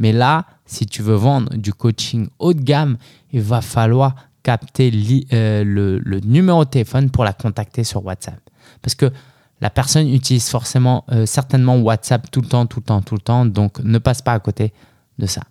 Mais 0.00 0.12
là, 0.12 0.44
si 0.66 0.86
tu 0.86 1.02
veux 1.02 1.14
vendre 1.14 1.56
du 1.56 1.72
coaching 1.72 2.28
haut 2.38 2.52
de 2.52 2.60
gamme, 2.60 2.98
il 3.32 3.40
va 3.40 3.60
falloir 3.60 4.14
capter 4.42 4.92
euh, 5.32 5.64
le, 5.64 6.20
numéro 6.20 6.64
de 6.64 6.70
téléphone 6.70 7.10
pour 7.10 7.24
la 7.24 7.32
contacter 7.32 7.84
sur 7.84 8.04
WhatsApp. 8.04 8.38
Parce 8.82 8.94
que 8.94 9.10
la 9.60 9.70
personne 9.70 10.08
utilise 10.08 10.48
forcément, 10.48 11.04
euh, 11.10 11.26
certainement 11.26 11.76
WhatsApp 11.78 12.30
tout 12.30 12.42
le 12.42 12.48
temps, 12.48 12.66
tout 12.66 12.80
le 12.80 12.84
temps, 12.84 13.02
tout 13.02 13.14
le 13.14 13.20
temps. 13.20 13.46
Donc, 13.46 13.80
ne 13.80 13.98
passe 13.98 14.22
pas 14.22 14.34
à 14.34 14.38
côté 14.38 14.72
de 15.18 15.26
ça. 15.26 15.42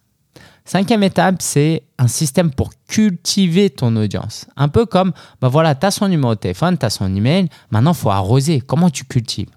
Cinquième 0.64 1.04
étape, 1.04 1.42
c'est 1.42 1.84
un 1.98 2.08
système 2.08 2.52
pour 2.52 2.72
cultiver 2.88 3.70
ton 3.70 3.96
audience. 3.98 4.48
Un 4.56 4.68
peu 4.68 4.86
comme, 4.86 5.12
bah 5.42 5.48
voilà, 5.48 5.76
tu 5.76 5.86
as 5.86 5.92
son 5.92 6.08
numéro 6.08 6.34
de 6.34 6.40
téléphone, 6.40 6.78
tu 6.78 6.86
as 6.86 6.90
son 6.90 7.14
email, 7.16 7.50
maintenant 7.70 7.92
il 7.92 7.98
faut 7.98 8.10
arroser. 8.10 8.62
Comment 8.62 8.90
tu 8.90 9.04
cultives? 9.04 9.50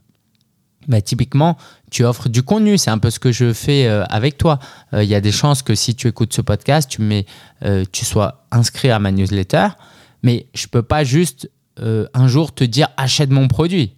Bah, 0.89 1.03
typiquement, 1.03 1.57
tu 1.91 2.05
offres 2.05 2.29
du 2.29 2.43
contenu. 2.43 2.79
C'est 2.79 2.91
un 2.91 2.99
peu 2.99 3.11
ce 3.11 3.19
que 3.19 3.31
je 3.31 3.53
fais 3.53 3.87
euh, 3.87 4.05
avec 4.07 4.39
toi. 4.39 4.59
Euh, 4.95 5.05
il 5.05 5.09
y 5.09 5.15
a 5.15 5.21
des 5.21 5.33
chances 5.33 5.63
que 5.63 5.75
si 5.75 5.95
tu 5.95 6.09
écoutes 6.09 6.33
ce 6.33 6.41
podcast, 6.41 6.91
tu, 6.91 7.03
mets, 7.03 7.27
euh, 7.65 7.85
tu 7.93 8.05
sois 8.05 8.47
inscrit 8.51 8.91
à 8.91 8.99
ma 8.99 9.13
newsletter. 9.13 9.69
Mais 10.23 10.47
je 10.55 10.67
ne 10.67 10.71
peux 10.71 10.83
pas 10.83 11.05
juste 11.05 11.51
un 11.81 12.27
jour 12.27 12.53
te 12.53 12.65
dire 12.65 12.89
achète 12.97 13.31
mon 13.31 13.47
produit. 13.47 13.95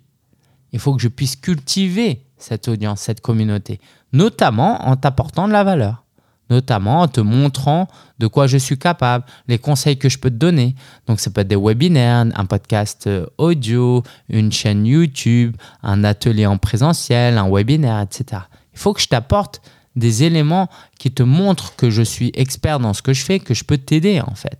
Il 0.72 0.78
faut 0.78 0.94
que 0.94 1.00
je 1.00 1.08
puisse 1.08 1.34
cultiver 1.34 2.26
cette 2.36 2.68
audience, 2.68 3.00
cette 3.00 3.22
communauté, 3.22 3.80
notamment 4.12 4.86
en 4.86 4.96
t'apportant 4.96 5.48
de 5.48 5.54
la 5.54 5.64
valeur 5.64 6.04
notamment 6.50 7.02
en 7.02 7.08
te 7.08 7.20
montrant 7.20 7.88
de 8.18 8.26
quoi 8.26 8.46
je 8.46 8.58
suis 8.58 8.78
capable, 8.78 9.24
les 9.48 9.58
conseils 9.58 9.96
que 9.96 10.08
je 10.08 10.18
peux 10.18 10.30
te 10.30 10.36
donner. 10.36 10.74
Donc 11.06 11.20
ça 11.20 11.30
peut 11.30 11.40
être 11.40 11.48
des 11.48 11.56
webinaires, 11.56 12.26
un 12.34 12.44
podcast 12.44 13.06
euh, 13.06 13.26
audio, 13.38 14.02
une 14.28 14.52
chaîne 14.52 14.84
YouTube, 14.84 15.56
un 15.82 16.04
atelier 16.04 16.46
en 16.46 16.58
présentiel, 16.58 17.38
un 17.38 17.48
webinaire, 17.48 18.00
etc. 18.00 18.42
Il 18.74 18.78
faut 18.78 18.92
que 18.92 19.00
je 19.00 19.08
t'apporte 19.08 19.62
des 19.96 20.24
éléments 20.24 20.68
qui 20.98 21.10
te 21.10 21.22
montrent 21.22 21.74
que 21.76 21.90
je 21.90 22.02
suis 22.02 22.30
expert 22.34 22.78
dans 22.78 22.92
ce 22.92 23.02
que 23.02 23.12
je 23.12 23.24
fais, 23.24 23.38
que 23.40 23.54
je 23.54 23.64
peux 23.64 23.78
t'aider 23.78 24.20
en 24.20 24.34
fait. 24.34 24.58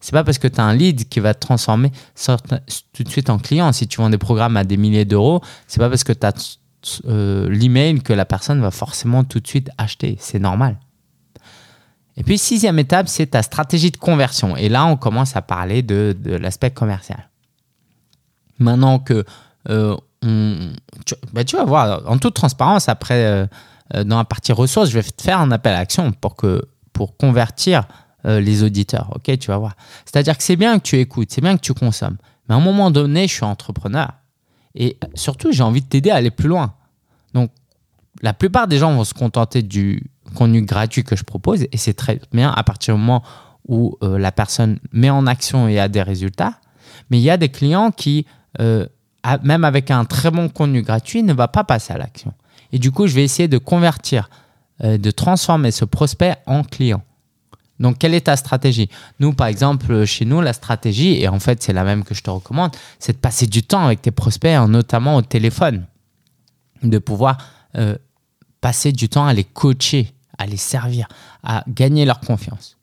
C'est 0.00 0.12
pas 0.12 0.22
parce 0.22 0.36
que 0.36 0.48
tu 0.48 0.60
as 0.60 0.64
un 0.64 0.74
lead 0.74 1.08
qui 1.08 1.18
va 1.20 1.32
te 1.32 1.40
transformer 1.40 1.90
tout 2.92 3.04
de 3.04 3.08
suite 3.08 3.30
en 3.30 3.38
client. 3.38 3.72
Si 3.72 3.88
tu 3.88 4.02
vends 4.02 4.10
des 4.10 4.18
programmes 4.18 4.58
à 4.58 4.64
des 4.64 4.76
milliers 4.76 5.06
d'euros, 5.06 5.40
c'est 5.66 5.78
pas 5.78 5.88
parce 5.88 6.04
que 6.04 6.12
tu 6.12 6.26
as 6.26 6.58
euh, 7.06 7.48
l'email 7.48 8.02
que 8.02 8.12
la 8.12 8.26
personne 8.26 8.60
va 8.60 8.70
forcément 8.70 9.24
tout 9.24 9.40
de 9.40 9.46
suite 9.46 9.70
acheter. 9.78 10.16
C'est 10.20 10.38
normal. 10.38 10.76
Et 12.16 12.22
puis, 12.22 12.38
sixième 12.38 12.78
étape, 12.78 13.08
c'est 13.08 13.26
ta 13.26 13.42
stratégie 13.42 13.90
de 13.90 13.96
conversion. 13.96 14.56
Et 14.56 14.68
là, 14.68 14.86
on 14.86 14.96
commence 14.96 15.36
à 15.36 15.42
parler 15.42 15.82
de, 15.82 16.16
l'aspect 16.24 16.70
commercial. 16.70 17.28
Maintenant 18.58 19.00
que 19.00 19.24
euh, 19.68 19.96
tu, 20.22 21.14
bah, 21.32 21.44
tu, 21.44 21.56
vas 21.56 21.64
voir, 21.64 22.02
en 22.06 22.18
toute 22.18 22.34
transparence, 22.34 22.88
après, 22.88 23.24
euh, 23.24 23.46
euh, 23.94 24.04
dans 24.04 24.18
la 24.18 24.24
partie 24.24 24.52
ressources, 24.52 24.90
je 24.90 24.98
vais 24.98 25.02
te 25.02 25.22
faire 25.22 25.40
un 25.40 25.50
appel 25.50 25.74
à 25.74 25.78
action 25.78 26.12
pour, 26.12 26.36
que, 26.36 26.62
pour 26.92 27.16
convertir 27.16 27.86
les 28.26 28.62
auditeurs. 28.62 29.12
Ok, 29.14 29.38
tu 29.38 29.48
vas 29.48 29.58
voir. 29.58 29.76
C'est-à-dire 30.06 30.38
que 30.38 30.42
c'est 30.42 30.56
bien 30.56 30.78
que 30.78 30.82
tu 30.82 30.98
écoutes, 30.98 31.30
c'est 31.30 31.42
bien 31.42 31.58
que 31.58 31.60
tu 31.60 31.74
consommes. 31.74 32.16
Mais 32.48 32.54
à 32.54 32.58
un 32.58 32.60
moment 32.62 32.90
donné, 32.90 33.28
je 33.28 33.34
suis 33.34 33.44
entrepreneur. 33.44 34.12
Et 34.74 34.96
surtout, 35.14 35.52
j'ai 35.52 35.62
envie 35.62 35.82
de 35.82 35.86
t'aider 35.86 36.08
à 36.08 36.14
aller 36.14 36.30
plus 36.30 36.48
loin. 36.48 36.72
Donc, 37.34 37.50
la 38.22 38.32
plupart 38.32 38.66
des 38.66 38.78
gens 38.78 38.94
vont 38.94 39.04
se 39.04 39.12
contenter 39.12 39.62
du, 39.62 40.10
contenu 40.34 40.62
gratuit 40.62 41.04
que 41.04 41.16
je 41.16 41.24
propose 41.24 41.62
et 41.72 41.76
c'est 41.76 41.94
très 41.94 42.20
bien 42.32 42.50
à 42.50 42.62
partir 42.62 42.94
du 42.94 43.00
moment 43.00 43.22
où 43.68 43.96
euh, 44.02 44.18
la 44.18 44.32
personne 44.32 44.78
met 44.92 45.10
en 45.10 45.26
action 45.26 45.68
et 45.68 45.78
a 45.78 45.88
des 45.88 46.02
résultats. 46.02 46.54
Mais 47.10 47.18
il 47.18 47.22
y 47.22 47.30
a 47.30 47.36
des 47.36 47.48
clients 47.48 47.90
qui, 47.90 48.26
euh, 48.60 48.86
même 49.42 49.64
avec 49.64 49.90
un 49.90 50.04
très 50.04 50.30
bon 50.30 50.48
contenu 50.48 50.82
gratuit, 50.82 51.22
ne 51.22 51.32
va 51.32 51.48
pas 51.48 51.64
passer 51.64 51.92
à 51.92 51.98
l'action. 51.98 52.32
Et 52.72 52.78
du 52.78 52.90
coup, 52.90 53.06
je 53.06 53.14
vais 53.14 53.24
essayer 53.24 53.48
de 53.48 53.58
convertir, 53.58 54.28
euh, 54.82 54.98
de 54.98 55.10
transformer 55.10 55.70
ce 55.70 55.84
prospect 55.84 56.36
en 56.46 56.62
client. 56.62 57.02
Donc, 57.80 57.98
quelle 57.98 58.14
est 58.14 58.26
ta 58.26 58.36
stratégie? 58.36 58.88
Nous, 59.18 59.32
par 59.32 59.48
exemple, 59.48 60.04
chez 60.04 60.24
nous, 60.24 60.40
la 60.40 60.52
stratégie, 60.52 61.20
et 61.20 61.28
en 61.28 61.40
fait, 61.40 61.62
c'est 61.62 61.72
la 61.72 61.84
même 61.84 62.04
que 62.04 62.14
je 62.14 62.22
te 62.22 62.30
recommande, 62.30 62.70
c'est 63.00 63.14
de 63.14 63.18
passer 63.18 63.46
du 63.46 63.62
temps 63.62 63.84
avec 63.84 64.00
tes 64.00 64.12
prospects, 64.12 64.54
hein, 64.54 64.68
notamment 64.68 65.16
au 65.16 65.22
téléphone. 65.22 65.86
De 66.82 66.98
pouvoir 66.98 67.38
passer 68.60 68.92
du 68.92 69.08
temps 69.08 69.26
à 69.26 69.32
les 69.32 69.42
coacher, 69.42 70.14
à 70.38 70.46
les 70.46 70.56
servir, 70.56 71.08
à 71.42 71.64
gagner 71.68 72.04
leur 72.04 72.20
confiance. 72.20 72.76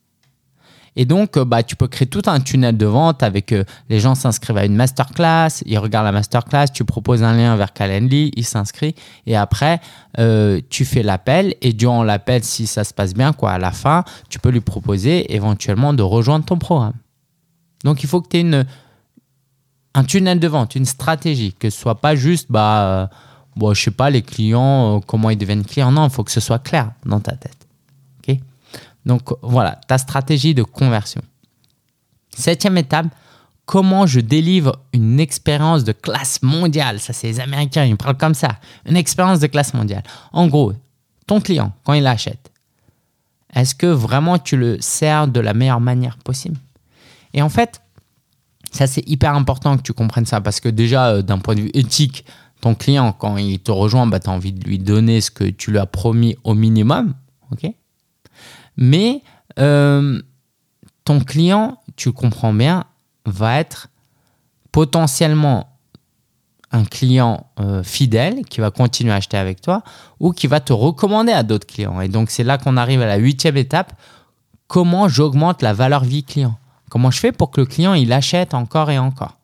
Et 0.95 1.05
donc, 1.05 1.37
euh, 1.37 1.45
bah, 1.45 1.63
tu 1.63 1.75
peux 1.75 1.87
créer 1.87 2.07
tout 2.07 2.23
un 2.25 2.39
tunnel 2.39 2.75
de 2.75 2.85
vente 2.85 3.23
avec 3.23 3.53
euh, 3.53 3.63
les 3.89 3.99
gens 3.99 4.13
s'inscrivent 4.13 4.57
à 4.57 4.65
une 4.65 4.75
masterclass, 4.75 5.63
ils 5.65 5.77
regardent 5.77 6.05
la 6.05 6.11
masterclass, 6.11 6.67
tu 6.73 6.83
proposes 6.83 7.23
un 7.23 7.33
lien 7.33 7.55
vers 7.55 7.71
Calendly, 7.71 8.31
ils 8.35 8.45
s'inscrivent 8.45 8.93
et 9.25 9.35
après, 9.37 9.79
euh, 10.19 10.59
tu 10.69 10.83
fais 10.83 11.01
l'appel 11.01 11.55
et 11.61 11.71
durant 11.71 12.03
l'appel, 12.03 12.43
si 12.43 12.67
ça 12.67 12.83
se 12.83 12.93
passe 12.93 13.13
bien, 13.13 13.31
quoi, 13.31 13.51
à 13.51 13.57
la 13.57 13.71
fin, 13.71 14.03
tu 14.29 14.39
peux 14.39 14.49
lui 14.49 14.59
proposer 14.59 15.33
éventuellement 15.33 15.93
de 15.93 16.03
rejoindre 16.03 16.45
ton 16.45 16.57
programme. 16.57 16.95
Donc, 17.85 18.03
il 18.03 18.09
faut 18.09 18.21
que 18.21 18.27
tu 18.27 18.37
aies 18.37 18.41
une, 18.41 18.65
un 19.93 20.03
tunnel 20.03 20.39
de 20.39 20.47
vente, 20.47 20.75
une 20.75 20.85
stratégie, 20.85 21.53
que 21.53 21.69
ce 21.69 21.79
soit 21.79 22.01
pas 22.01 22.15
juste, 22.15 22.47
bah, 22.49 23.09
bon, 23.55 23.73
je 23.73 23.81
sais 23.81 23.91
pas, 23.91 24.09
les 24.09 24.21
clients, 24.21 25.01
comment 25.05 25.29
ils 25.29 25.37
deviennent 25.37 25.65
clients. 25.65 25.91
Non, 25.91 26.05
il 26.05 26.09
faut 26.09 26.23
que 26.23 26.31
ce 26.31 26.39
soit 26.39 26.59
clair 26.59 26.91
dans 27.05 27.19
ta 27.19 27.35
tête. 27.35 27.61
Donc 29.05 29.29
voilà, 29.41 29.79
ta 29.87 29.97
stratégie 29.97 30.53
de 30.53 30.63
conversion. 30.63 31.21
Septième 32.35 32.77
étape, 32.77 33.07
comment 33.65 34.05
je 34.05 34.19
délivre 34.19 34.79
une 34.93 35.19
expérience 35.19 35.83
de 35.83 35.91
classe 35.91 36.41
mondiale. 36.41 36.99
Ça, 36.99 37.13
c'est 37.13 37.27
les 37.27 37.39
Américains, 37.39 37.85
ils 37.85 37.97
parlent 37.97 38.17
comme 38.17 38.33
ça. 38.33 38.59
Une 38.85 38.95
expérience 38.97 39.39
de 39.39 39.47
classe 39.47 39.73
mondiale. 39.73 40.03
En 40.31 40.47
gros, 40.47 40.73
ton 41.27 41.41
client, 41.41 41.73
quand 41.83 41.93
il 41.93 42.05
achète, 42.07 42.51
est-ce 43.53 43.75
que 43.75 43.87
vraiment 43.87 44.37
tu 44.37 44.55
le 44.55 44.79
sers 44.79 45.27
de 45.27 45.39
la 45.39 45.53
meilleure 45.53 45.81
manière 45.81 46.17
possible? 46.17 46.57
Et 47.33 47.41
en 47.41 47.49
fait, 47.49 47.81
ça, 48.71 48.87
c'est 48.87 49.07
hyper 49.09 49.35
important 49.35 49.75
que 49.75 49.81
tu 49.81 49.93
comprennes 49.93 50.25
ça 50.25 50.39
parce 50.39 50.61
que 50.61 50.69
déjà, 50.69 51.09
euh, 51.09 51.21
d'un 51.21 51.39
point 51.39 51.55
de 51.55 51.61
vue 51.61 51.71
éthique, 51.73 52.25
ton 52.61 52.75
client, 52.75 53.11
quand 53.11 53.37
il 53.37 53.59
te 53.59 53.71
rejoint, 53.71 54.07
bah, 54.07 54.19
tu 54.19 54.29
as 54.29 54.33
envie 54.33 54.53
de 54.53 54.63
lui 54.63 54.79
donner 54.79 55.19
ce 55.19 55.31
que 55.31 55.43
tu 55.43 55.71
lui 55.71 55.79
as 55.79 55.87
promis 55.87 56.37
au 56.43 56.53
minimum. 56.53 57.13
mais 58.77 59.21
euh, 59.59 60.21
ton 61.03 61.19
client, 61.19 61.79
tu 61.95 62.11
comprends 62.11 62.53
bien, 62.53 62.85
va 63.25 63.59
être 63.59 63.89
potentiellement 64.71 65.67
un 66.71 66.85
client 66.85 67.47
euh, 67.59 67.83
fidèle 67.83 68.45
qui 68.45 68.61
va 68.61 68.71
continuer 68.71 69.11
à 69.11 69.15
acheter 69.15 69.37
avec 69.37 69.59
toi 69.59 69.83
ou 70.19 70.31
qui 70.31 70.47
va 70.47 70.61
te 70.61 70.71
recommander 70.71 71.33
à 71.33 71.43
d'autres 71.43 71.67
clients. 71.67 71.99
Et 71.99 72.07
donc 72.07 72.29
c'est 72.29 72.45
là 72.45 72.57
qu'on 72.57 72.77
arrive 72.77 73.01
à 73.01 73.07
la 73.07 73.17
huitième 73.17 73.57
étape. 73.57 73.93
Comment 74.67 75.09
j'augmente 75.09 75.61
la 75.61 75.73
valeur 75.73 76.05
vie 76.05 76.23
client? 76.23 76.57
Comment 76.89 77.11
je 77.11 77.19
fais 77.19 77.33
pour 77.33 77.51
que 77.51 77.59
le 77.59 77.67
client 77.67 77.93
il 77.93 78.13
achète 78.13 78.53
encore 78.53 78.89
et 78.89 78.99
encore? 78.99 79.37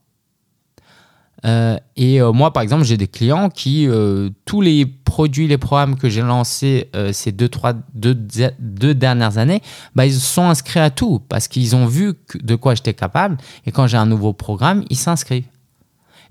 Euh, 1.45 1.77
et 1.95 2.19
euh, 2.21 2.31
moi, 2.31 2.51
par 2.51 2.63
exemple, 2.63 2.83
j'ai 2.83 2.97
des 2.97 3.07
clients 3.07 3.49
qui, 3.49 3.87
euh, 3.87 4.29
tous 4.45 4.61
les 4.61 4.85
produits, 4.85 5.47
les 5.47 5.57
programmes 5.57 5.95
que 5.95 6.09
j'ai 6.09 6.21
lancés 6.21 6.89
ces 7.11 7.31
deux, 7.31 7.49
trois, 7.49 7.73
deux, 7.93 8.15
deux, 8.59 8.93
dernières 8.93 9.37
années, 9.37 9.61
bah, 9.95 10.05
ils 10.05 10.13
sont 10.13 10.49
inscrits 10.49 10.79
à 10.79 10.89
tout 10.89 11.21
parce 11.29 11.47
qu'ils 11.47 11.75
ont 11.75 11.85
vu 11.85 12.13
de 12.35 12.55
quoi 12.55 12.75
j'étais 12.75 12.93
capable. 12.93 13.37
Et 13.65 13.71
quand 13.71 13.87
j'ai 13.87 13.97
un 13.97 14.05
nouveau 14.05 14.33
programme, 14.33 14.83
ils 14.89 14.97
s'inscrivent. 14.97 15.47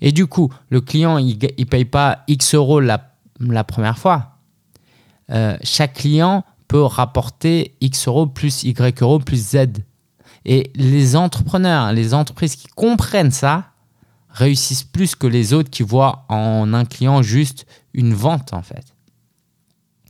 Et 0.00 0.12
du 0.12 0.26
coup, 0.26 0.52
le 0.68 0.80
client, 0.80 1.18
il 1.18 1.38
ne 1.38 1.64
paye 1.64 1.84
pas 1.84 2.24
X 2.28 2.54
euros 2.54 2.80
la, 2.80 3.14
la 3.40 3.64
première 3.64 3.98
fois. 3.98 4.38
chaque 5.62 5.94
client 5.94 6.44
peut 6.68 6.82
rapporter 6.82 7.76
X 7.80 8.08
euros 8.08 8.26
plus 8.26 8.64
Y 8.64 9.02
euros 9.02 9.18
plus 9.18 9.50
Z. 9.52 9.68
Et 10.44 10.70
les 10.74 11.16
entrepreneurs, 11.16 11.92
les 11.92 12.14
entreprises 12.14 12.56
qui 12.56 12.68
comprennent 12.68 13.32
ça, 13.32 13.72
réussissent 14.36 14.84
plus 14.84 15.14
que 15.14 15.26
les 15.26 15.54
autres 15.54 15.70
qui 15.70 15.82
voient 15.82 16.26
en 16.28 16.74
un 16.74 16.84
client 16.84 17.22
juste 17.22 17.66
une 17.94 18.12
vente 18.12 18.52
en 18.52 18.62
fait. 18.62 18.94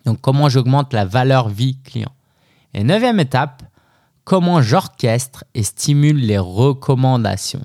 Donc 0.05 0.21
comment 0.21 0.49
j'augmente 0.49 0.93
la 0.93 1.05
valeur 1.05 1.49
vie 1.49 1.79
client? 1.83 2.13
Et 2.75 2.83
neuvième 2.83 3.21
étape, 3.21 3.63
comment 4.25 4.61
j'orchestre 4.63 5.45
et 5.55 5.63
stimule 5.63 6.17
les 6.19 6.39
recommandations. 6.39 7.65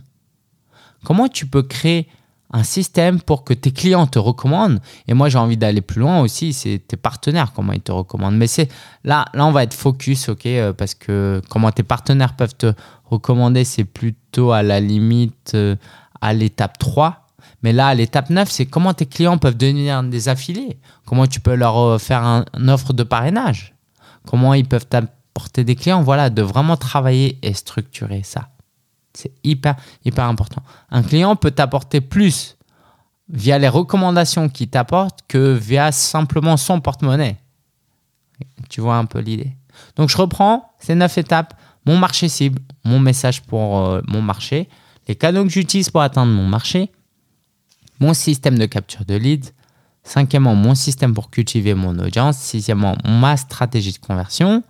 Comment 1.04 1.28
tu 1.28 1.48
peux 1.48 1.64
créer 1.64 2.08
un 2.54 2.64
système 2.64 3.20
pour 3.20 3.44
que 3.44 3.56
tes 3.56 3.72
clients 3.72 4.06
te 4.06 4.20
recommandent? 4.20 4.80
Et 5.08 5.16
moi, 5.16 5.30
j'ai 5.30 5.40
envie 5.40 5.58
d'aller 5.58 5.82
plus 5.82 6.00
loin 6.00 6.22
aussi, 6.22 6.54
c'est 6.54 6.80
tes 6.88 6.98
partenaires, 6.98 7.54
comment 7.54 7.74
ils 7.74 7.82
te 7.82 7.92
recommandent. 7.92 8.38
Mais 8.38 8.46
c'est 8.46 8.70
là, 9.04 9.26
là, 9.34 9.48
on 9.48 9.52
va 9.52 9.64
être 9.64 9.74
focus, 9.74 10.30
ok, 10.30 10.46
euh, 10.46 10.74
parce 10.74 10.94
que 10.94 11.42
comment 11.50 11.72
tes 11.72 11.84
partenaires 11.84 12.36
peuvent 12.36 12.56
te 12.56 12.74
recommander, 13.06 13.64
c'est 13.64 13.84
plutôt 13.84 14.52
à 14.52 14.62
la 14.62 14.80
limite 14.80 15.54
euh, 15.56 15.76
à 16.22 16.34
l'étape 16.34 16.78
3. 16.78 17.28
Mais 17.64 17.74
là, 17.74 17.88
à 17.88 17.96
l'étape 17.96 18.30
9, 18.30 18.50
c'est 18.50 18.66
comment 18.66 18.94
tes 18.94 19.06
clients 19.06 19.38
peuvent 19.38 19.58
devenir 19.58 20.04
des 20.04 20.30
affiliés. 20.30 20.80
Comment 21.06 21.28
tu 21.28 21.40
peux 21.40 21.56
leur 21.56 21.78
euh, 21.78 21.98
faire 21.98 22.24
un, 22.24 22.46
une 22.58 22.70
offre 22.70 22.94
de 22.94 23.04
parrainage. 23.04 23.76
Comment 24.26 24.54
ils 24.54 24.68
peuvent 24.68 24.88
t'apporter 24.88 25.64
des 25.64 25.76
clients. 25.76 26.02
Voilà, 26.02 26.30
de 26.30 26.42
vraiment 26.42 26.78
travailler 26.78 27.38
et 27.42 27.54
structurer 27.54 28.24
ça. 28.24 28.50
C'est 29.14 29.32
hyper, 29.44 29.76
hyper 30.06 30.26
important. 30.26 30.64
Un 30.90 31.04
client 31.04 31.36
peut 31.36 31.52
t'apporter 31.52 32.02
plus 32.02 32.58
via 33.30 33.58
les 33.58 33.68
recommandations 33.68 34.50
qu'il 34.50 34.70
t'apporte 34.70 35.20
que 35.28 35.54
via 35.54 35.92
simplement 35.92 36.58
son 36.58 36.80
porte-monnaie. 36.82 37.38
Tu 38.70 38.82
vois 38.82 38.96
un 38.96 39.06
peu 39.06 39.20
l'idée. 39.20 39.56
Donc, 39.96 40.10
je 40.10 40.18
reprends 40.18 40.74
ces 40.80 40.96
neuf 40.96 41.18
étapes. 41.18 41.54
Mon 41.86 41.98
marché 41.98 42.30
cible, 42.30 42.62
mon 42.84 43.00
message 43.00 43.42
pour 43.42 43.80
euh, 43.80 44.02
mon 44.08 44.22
marché, 44.22 44.70
les 45.12 45.16
canaux 45.16 45.44
que 45.44 45.50
j'utilise 45.50 45.90
pour 45.90 46.02
atteindre 46.02 46.32
mon 46.32 46.48
marché, 46.48 46.90
mon 48.00 48.14
système 48.14 48.58
de 48.58 48.66
capture 48.66 49.04
de 49.04 49.16
leads, 49.16 49.52
cinquièmement, 50.04 50.56
mon 50.56 50.74
système 50.74 51.14
pour 51.14 51.30
cultiver 51.30 51.74
mon 51.74 52.00
audience, 52.00 52.38
sixièmement, 52.38 52.96
ma 53.04 53.36
stratégie 53.36 53.92
de 53.92 53.98
conversion, 53.98 54.64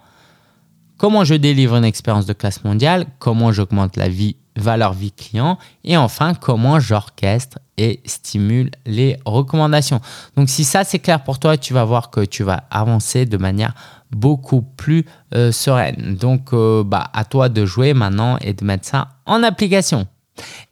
comment 0.98 1.24
je 1.24 1.36
délivre 1.36 1.75
une 1.75 1.86
expérience 1.86 2.25
de 2.25 2.33
classe 2.33 2.63
mondiale, 2.63 3.05
comment 3.19 3.51
j'augmente 3.51 3.98
la 3.98 4.10
vie, 4.10 4.36
valeur 4.55 4.93
vie 4.93 5.12
client, 5.12 5.60
et 5.83 5.95
enfin, 5.95 6.33
comment 6.33 6.79
j'orchestre 6.79 7.60
et 7.77 8.01
stimule 8.05 8.71
les 8.88 9.19
recommandations. 9.25 10.01
Donc 10.36 10.50
si 10.50 10.63
ça 10.63 10.83
c'est 10.83 10.98
clair 10.98 11.24
pour 11.24 11.38
toi, 11.38 11.55
tu 11.55 11.75
vas 11.75 11.86
voir 11.86 12.10
que 12.10 12.21
tu 12.21 12.41
vas 12.41 12.63
avancer 12.71 13.27
de 13.27 13.38
manière 13.38 13.75
beaucoup 14.10 14.63
plus 14.63 15.05
euh, 15.36 15.51
sereine. 15.51 16.17
Donc 16.19 16.51
euh, 16.53 16.83
bah, 16.83 17.12
à 17.13 17.25
toi 17.25 17.48
de 17.48 17.63
jouer 17.63 17.93
maintenant 17.93 18.39
et 18.41 18.53
de 18.53 18.65
mettre 18.65 18.88
ça 18.88 19.10
en 19.27 19.43
application. 19.43 20.07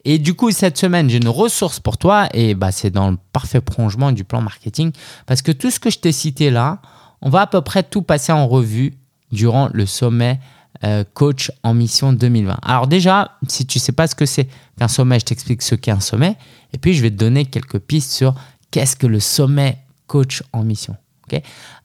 Et 0.04 0.18
du 0.18 0.34
coup, 0.34 0.50
cette 0.50 0.78
semaine, 0.78 1.10
j'ai 1.10 1.18
une 1.18 1.28
ressource 1.28 1.80
pour 1.80 1.98
toi 1.98 2.28
et 2.34 2.54
bah, 2.54 2.72
c'est 2.72 2.90
dans 2.90 3.10
le 3.10 3.18
parfait 3.32 3.60
prolongement 3.60 4.12
du 4.12 4.24
plan 4.24 4.40
marketing 4.40 4.92
parce 5.26 5.42
que 5.42 5.52
tout 5.52 5.70
ce 5.70 5.80
que 5.80 5.90
je 5.90 5.98
t'ai 5.98 6.12
cité 6.12 6.50
là, 6.50 6.80
on 7.22 7.30
va 7.30 7.42
à 7.42 7.46
peu 7.46 7.60
près 7.60 7.82
tout 7.82 8.02
passer 8.02 8.32
en 8.32 8.46
revue 8.46 8.94
durant 9.32 9.68
le 9.72 9.86
sommet 9.86 10.40
euh, 10.84 11.04
coach 11.14 11.52
en 11.62 11.74
mission 11.74 12.12
2020. 12.12 12.58
Alors 12.62 12.86
déjà, 12.86 13.36
si 13.48 13.66
tu 13.66 13.78
ne 13.78 13.80
sais 13.82 13.92
pas 13.92 14.06
ce 14.06 14.14
que 14.14 14.24
c'est 14.24 14.48
qu'un 14.78 14.88
sommet, 14.88 15.18
je 15.20 15.26
t'explique 15.26 15.62
ce 15.62 15.74
qu'est 15.74 15.90
un 15.90 16.00
sommet 16.00 16.36
et 16.72 16.78
puis 16.78 16.94
je 16.94 17.02
vais 17.02 17.10
te 17.10 17.16
donner 17.16 17.44
quelques 17.44 17.78
pistes 17.78 18.12
sur 18.12 18.34
qu'est-ce 18.70 18.96
que 18.96 19.06
le 19.06 19.20
sommet 19.20 19.78
coach 20.06 20.42
en 20.52 20.64
mission. 20.64 20.96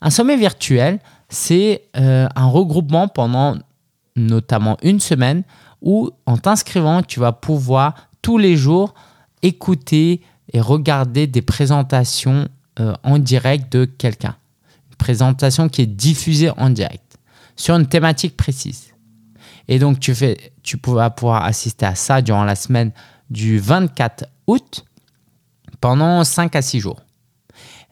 un 0.01 0.09
sommet 0.09 0.37
virtuel, 0.37 0.99
c'est 1.29 1.83
euh, 1.97 2.27
un 2.35 2.47
regroupement 2.47 3.07
pendant 3.07 3.57
notamment 4.15 4.77
une 4.81 4.99
semaine 4.99 5.43
où 5.85 6.09
en 6.25 6.37
t'inscrivant, 6.37 7.01
tu 7.03 7.21
vas 7.21 7.31
pouvoir 7.31 8.09
tous 8.21 8.37
les 8.37 8.57
jours 8.57 8.93
écouter 9.41 10.21
et 10.51 10.59
regarder 10.59 11.27
des 11.27 11.41
présentations 11.41 12.47
euh, 12.79 12.93
en 13.03 13.19
direct 13.19 13.71
de 13.71 13.85
quelqu'un. 13.85 14.35
Une 14.89 14.97
présentation 14.97 15.69
qui 15.69 15.83
est 15.83 15.85
diffusée 15.85 16.49
en 16.57 16.69
direct 16.69 17.17
sur 17.55 17.75
une 17.75 17.87
thématique 17.87 18.35
précise. 18.35 18.95
Et 19.67 19.79
donc, 19.79 19.99
tu, 19.99 20.13
vas 20.13 21.09
pouvoir 21.09 21.45
assister 21.45 21.85
à 21.85 21.95
ça 21.95 22.21
durant 22.21 22.43
la 22.43 22.55
semaine 22.55 22.91
du 23.29 23.57
24 23.59 24.25
août 24.47 24.85
pendant 25.81 26.23
5 26.23 26.55
à 26.55 26.61
6 26.61 26.79
jours. 26.79 27.01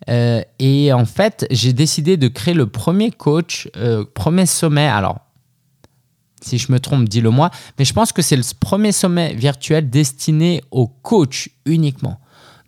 Euh, 0.10 0.42
et 0.60 0.92
en 0.92 1.06
fait, 1.06 1.48
j'ai 1.50 1.74
décidé 1.74 2.18
de 2.18 2.28
créer 2.28 2.54
le 2.54 2.68
premier 2.68 3.10
coach, 3.10 3.70
euh, 3.78 4.04
premier 4.14 4.46
sommet. 4.46 4.88
Alors, 4.88 5.20
si 6.44 6.58
je 6.58 6.72
me 6.72 6.80
trompe, 6.80 7.08
dis-le 7.08 7.30
moi. 7.30 7.50
Mais 7.80 7.86
je 7.86 7.94
pense 7.94 8.12
que 8.12 8.22
c'est 8.22 8.36
le 8.36 8.44
premier 8.60 8.92
sommet 8.92 9.34
virtuel 9.34 9.90
destiné 9.90 10.62
aux 10.72 10.88
coachs 10.88 11.50
uniquement. 11.66 12.20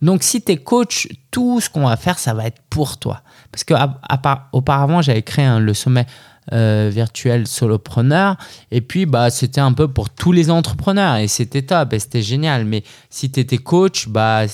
Donc, 0.02 0.22
si 0.22 0.42
tu 0.42 0.52
es 0.52 0.56
coach, 0.56 1.08
tout 1.30 1.60
ce 1.60 1.70
qu'on 1.70 1.86
va 1.86 1.96
faire, 1.96 2.18
ça 2.18 2.34
va 2.34 2.46
être 2.46 2.60
pour 2.68 2.98
toi. 2.98 3.22
Parce 3.50 3.64
que 3.64 3.74
auparavant, 4.52 5.00
j'avais 5.02 5.22
créé 5.22 5.58
le 5.58 5.74
sommet 5.74 6.06
euh, 6.52 6.90
virtuel 6.92 7.46
solopreneur. 7.46 8.36
Et 8.70 8.80
puis, 8.80 9.06
bah, 9.06 9.30
c'était 9.30 9.60
un 9.60 9.72
peu 9.72 9.88
pour 9.88 10.10
tous 10.10 10.32
les 10.32 10.50
entrepreneurs. 10.50 11.16
Et 11.16 11.28
c'était 11.28 11.62
top 11.62 11.92
et 11.92 11.98
c'était 11.98 12.22
génial. 12.22 12.66
Mais 12.66 12.84
si 13.08 13.30
tu 13.30 13.40
étais 13.40 13.58
coach, 13.58 14.08
bah, 14.08 14.44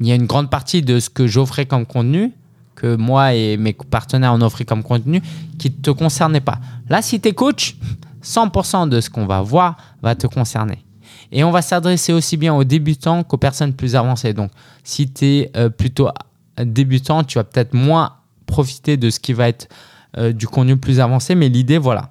il 0.00 0.06
y 0.06 0.12
a 0.12 0.14
une 0.14 0.26
grande 0.26 0.50
partie 0.50 0.82
de 0.82 0.98
ce 0.98 1.10
que 1.10 1.26
j'offrais 1.26 1.66
comme 1.66 1.84
contenu 1.84 2.32
que 2.78 2.94
moi 2.94 3.34
et 3.34 3.56
mes 3.56 3.72
partenaires 3.72 4.32
ont 4.32 4.40
offert 4.40 4.64
comme 4.64 4.84
contenu 4.84 5.20
qui 5.58 5.70
ne 5.70 5.82
te 5.82 5.90
concernait 5.90 6.40
pas. 6.40 6.60
Là, 6.88 7.02
si 7.02 7.20
tu 7.20 7.28
es 7.28 7.32
coach, 7.32 7.76
100% 8.22 8.88
de 8.88 9.00
ce 9.00 9.10
qu'on 9.10 9.26
va 9.26 9.42
voir 9.42 9.76
va 10.00 10.14
te 10.14 10.26
concerner. 10.26 10.84
Et 11.32 11.44
on 11.44 11.50
va 11.50 11.60
s'adresser 11.60 12.12
aussi 12.12 12.36
bien 12.36 12.54
aux 12.54 12.64
débutants 12.64 13.24
qu'aux 13.24 13.36
personnes 13.36 13.74
plus 13.74 13.96
avancées. 13.96 14.32
Donc, 14.32 14.50
si 14.84 15.10
tu 15.10 15.24
es 15.24 15.50
euh, 15.56 15.68
plutôt 15.68 16.08
débutant, 16.58 17.24
tu 17.24 17.38
vas 17.38 17.44
peut-être 17.44 17.74
moins 17.74 18.14
profiter 18.46 18.96
de 18.96 19.10
ce 19.10 19.18
qui 19.20 19.32
va 19.32 19.48
être 19.48 19.68
euh, 20.16 20.32
du 20.32 20.46
contenu 20.46 20.76
plus 20.76 21.00
avancé. 21.00 21.34
Mais 21.34 21.48
l'idée, 21.48 21.78
voilà, 21.78 22.08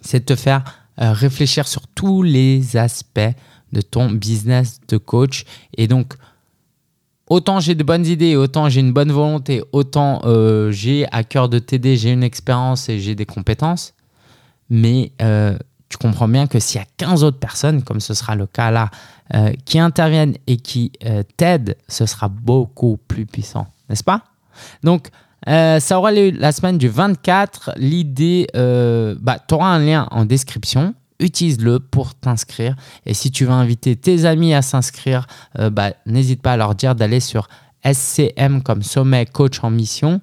c'est 0.00 0.20
de 0.20 0.24
te 0.24 0.36
faire 0.36 0.64
euh, 1.00 1.12
réfléchir 1.12 1.68
sur 1.68 1.86
tous 1.86 2.22
les 2.22 2.76
aspects 2.76 3.20
de 3.72 3.80
ton 3.80 4.10
business 4.10 4.80
de 4.88 4.96
coach. 4.96 5.44
Et 5.76 5.86
donc, 5.86 6.14
autant 7.32 7.60
j'ai 7.60 7.74
de 7.74 7.84
bonnes 7.84 8.06
idées, 8.06 8.36
autant 8.36 8.68
j'ai 8.68 8.80
une 8.80 8.92
bonne 8.92 9.12
volonté, 9.12 9.62
autant 9.72 10.20
j'ai 10.70 11.06
à 11.12 11.24
cœur 11.24 11.48
de 11.48 11.58
t'aider, 11.58 11.96
j'ai 11.96 12.10
une 12.10 12.22
expérience 12.22 12.88
et 12.88 13.00
j'ai 13.00 13.14
des 13.14 13.26
compétences. 13.26 13.94
Mais 14.70 15.12
tu 15.92 15.98
comprends 15.98 16.26
bien 16.26 16.46
que 16.46 16.58
s'il 16.58 16.80
y 16.80 16.82
a 16.82 16.86
15 16.96 17.22
autres 17.22 17.38
personnes, 17.38 17.82
comme 17.82 18.00
ce 18.00 18.14
sera 18.14 18.34
le 18.34 18.46
cas 18.46 18.70
là, 18.70 18.90
euh, 19.34 19.52
qui 19.66 19.78
interviennent 19.78 20.36
et 20.46 20.56
qui 20.56 20.90
euh, 21.04 21.22
t'aident, 21.36 21.76
ce 21.86 22.06
sera 22.06 22.28
beaucoup 22.28 22.98
plus 23.08 23.26
puissant, 23.26 23.66
n'est-ce 23.88 24.02
pas? 24.02 24.24
Donc, 24.82 25.08
euh, 25.48 25.80
ça 25.80 25.98
aura 25.98 26.12
lieu 26.12 26.30
la 26.30 26.52
semaine 26.52 26.78
du 26.78 26.88
24. 26.88 27.72
L'idée, 27.76 28.46
bah, 28.54 29.38
tu 29.46 29.54
auras 29.54 29.68
un 29.68 29.80
lien 29.80 30.08
en 30.10 30.24
description. 30.24 30.94
Utilise-le 31.22 31.80
pour 31.80 32.14
t'inscrire. 32.14 32.76
Et 33.06 33.14
si 33.14 33.30
tu 33.30 33.44
veux 33.44 33.52
inviter 33.52 33.96
tes 33.96 34.24
amis 34.24 34.52
à 34.54 34.62
s'inscrire, 34.62 35.26
bah, 35.70 35.92
n'hésite 36.04 36.42
pas 36.42 36.52
à 36.52 36.56
leur 36.56 36.74
dire 36.74 36.94
d'aller 36.94 37.20
sur 37.20 37.48
SCM 37.84 38.62
comme 38.62 38.82
sommet 38.82 39.26
coach 39.26 39.62
en 39.62 39.70
mission 39.70 40.20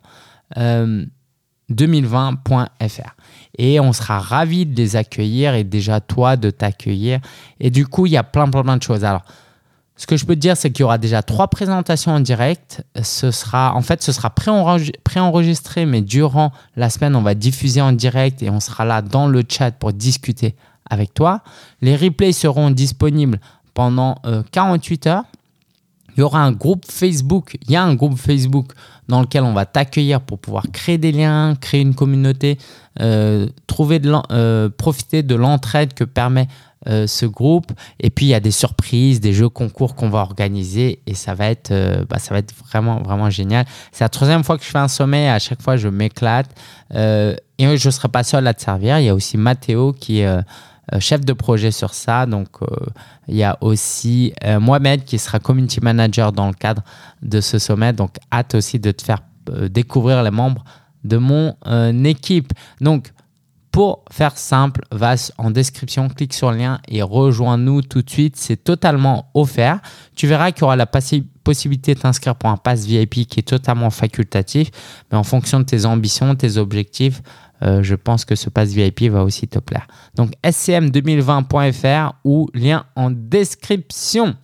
2020.fr 1.71 3.15
et 3.57 3.79
on 3.79 3.93
sera 3.93 4.19
ravi 4.19 4.65
de 4.65 4.75
les 4.75 4.95
accueillir 4.95 5.53
et 5.53 5.63
déjà 5.63 5.99
toi 6.01 6.35
de 6.35 6.49
t'accueillir. 6.49 7.19
Et 7.59 7.69
du 7.69 7.85
coup, 7.87 8.05
il 8.05 8.13
y 8.13 8.17
a 8.17 8.23
plein, 8.23 8.49
plein, 8.49 8.63
plein 8.63 8.77
de 8.77 8.83
choses. 8.83 9.03
Alors, 9.03 9.23
ce 9.95 10.07
que 10.07 10.15
je 10.15 10.25
peux 10.25 10.35
te 10.35 10.39
dire, 10.39 10.55
c'est 10.55 10.71
qu'il 10.71 10.81
y 10.81 10.83
aura 10.85 10.97
déjà 10.97 11.21
trois 11.21 11.49
présentations 11.49 12.13
en 12.13 12.21
direct. 12.21 12.85
Ce 13.03 13.31
sera, 13.31 13.75
en 13.75 13.81
fait, 13.81 14.01
ce 14.01 14.13
sera 14.13 14.29
préenregistré, 14.29 15.85
mais 15.85 16.01
durant 16.01 16.53
la 16.77 16.89
semaine, 16.89 17.17
on 17.17 17.21
va 17.21 17.35
diffuser 17.35 17.81
en 17.81 17.91
direct 17.91 18.41
et 18.41 18.49
on 18.49 18.61
sera 18.61 18.85
là 18.85 19.01
dans 19.01 19.27
le 19.27 19.43
chat 19.47 19.71
pour 19.71 19.91
discuter 19.91 20.55
avec 20.89 21.13
toi. 21.13 21.41
Les 21.81 21.95
replays 21.95 22.31
seront 22.31 22.71
disponibles 22.71 23.39
pendant 23.73 24.15
48 24.51 25.07
euh, 25.07 25.09
heures. 25.11 25.23
Il 26.15 26.21
y 26.21 26.23
aura 26.23 26.41
un 26.41 26.51
groupe 26.51 26.85
Facebook. 26.89 27.57
Il 27.61 27.71
y 27.71 27.75
a 27.77 27.83
un 27.83 27.95
groupe 27.95 28.17
Facebook 28.17 28.73
dans 29.07 29.21
lequel 29.21 29.43
on 29.43 29.53
va 29.53 29.65
t'accueillir 29.65 30.21
pour 30.21 30.37
pouvoir 30.37 30.65
créer 30.71 30.97
des 30.97 31.11
liens, 31.11 31.55
créer 31.55 31.81
une 31.81 31.95
communauté, 31.95 32.57
euh, 32.99 33.47
trouver 33.67 34.01
euh, 34.05 34.69
profiter 34.69 35.23
de 35.23 35.35
l'entraide 35.35 35.93
que 35.93 36.03
permet 36.03 36.47
euh, 36.87 37.07
ce 37.07 37.25
groupe. 37.25 37.71
Et 38.01 38.09
puis 38.09 38.25
il 38.25 38.29
y 38.29 38.33
a 38.33 38.41
des 38.41 38.51
surprises, 38.51 39.21
des 39.21 39.31
jeux 39.31 39.49
concours 39.49 39.95
qu'on 39.95 40.09
va 40.09 40.19
organiser 40.19 40.99
et 41.07 41.15
ça 41.15 41.33
va 41.33 41.49
être, 41.49 41.73
bah, 42.09 42.19
ça 42.19 42.33
va 42.33 42.39
être 42.39 42.53
vraiment 42.67 43.01
vraiment 43.01 43.29
génial. 43.29 43.65
C'est 43.91 44.03
la 44.03 44.09
troisième 44.09 44.43
fois 44.43 44.57
que 44.57 44.63
je 44.63 44.69
fais 44.69 44.77
un 44.77 44.87
sommet. 44.87 45.29
À 45.29 45.39
chaque 45.39 45.61
fois, 45.61 45.77
je 45.77 45.87
m'éclate 45.87 46.49
et 46.93 47.35
je 47.59 47.87
ne 47.87 47.91
serai 47.91 48.09
pas 48.09 48.23
seul 48.23 48.45
à 48.45 48.53
te 48.53 48.61
servir. 48.61 48.99
Il 48.99 49.05
y 49.05 49.09
a 49.09 49.15
aussi 49.15 49.37
Mathéo 49.37 49.93
qui 49.93 50.21
chef 50.99 51.23
de 51.25 51.33
projet 51.33 51.71
sur 51.71 51.93
ça. 51.93 52.25
Donc, 52.25 52.47
il 53.27 53.35
y 53.35 53.43
a 53.43 53.57
aussi 53.61 54.33
Mohamed 54.59 55.03
qui 55.03 55.19
sera 55.19 55.39
community 55.39 55.79
manager 55.81 56.31
dans 56.31 56.47
le 56.47 56.53
cadre 56.53 56.83
de 57.21 57.41
ce 57.41 57.59
sommet. 57.59 57.93
Donc, 57.93 58.15
hâte 58.31 58.55
aussi 58.55 58.79
de 58.79 58.91
te 58.91 59.03
faire 59.03 59.19
découvrir 59.69 60.23
les 60.23 60.31
membres 60.31 60.63
de 61.03 61.17
mon 61.17 61.55
euh, 61.67 62.03
équipe. 62.03 62.53
Donc, 62.81 63.11
pour 63.71 64.03
faire 64.11 64.37
simple, 64.37 64.81
va 64.91 65.13
en 65.37 65.51
description, 65.51 66.09
clique 66.09 66.33
sur 66.33 66.51
le 66.51 66.57
lien 66.57 66.79
et 66.87 67.03
rejoins-nous 67.03 67.83
tout 67.83 68.01
de 68.01 68.09
suite. 68.09 68.35
C'est 68.35 68.63
totalement 68.63 69.29
offert. 69.35 69.79
Tu 70.15 70.25
verras 70.25 70.51
qu'il 70.51 70.61
y 70.61 70.63
aura 70.63 70.75
la 70.75 70.87
possibilité 70.87 71.93
de 71.93 71.99
t'inscrire 71.99 72.35
pour 72.35 72.49
un 72.49 72.57
pass 72.57 72.85
VIP 72.85 73.27
qui 73.27 73.39
est 73.39 73.47
totalement 73.47 73.91
facultatif. 73.91 74.71
Mais 75.11 75.17
en 75.17 75.23
fonction 75.23 75.59
de 75.59 75.65
tes 75.65 75.85
ambitions, 75.85 76.35
tes 76.35 76.57
objectifs, 76.57 77.21
euh, 77.61 77.83
je 77.83 77.95
pense 77.95 78.25
que 78.25 78.35
ce 78.35 78.49
pass 78.49 78.69
VIP 78.69 79.03
va 79.03 79.23
aussi 79.23 79.47
te 79.47 79.59
plaire. 79.59 79.87
Donc 80.15 80.31
scm2020.fr 80.43 82.13
ou 82.23 82.49
lien 82.53 82.85
en 82.95 83.11
description. 83.11 84.35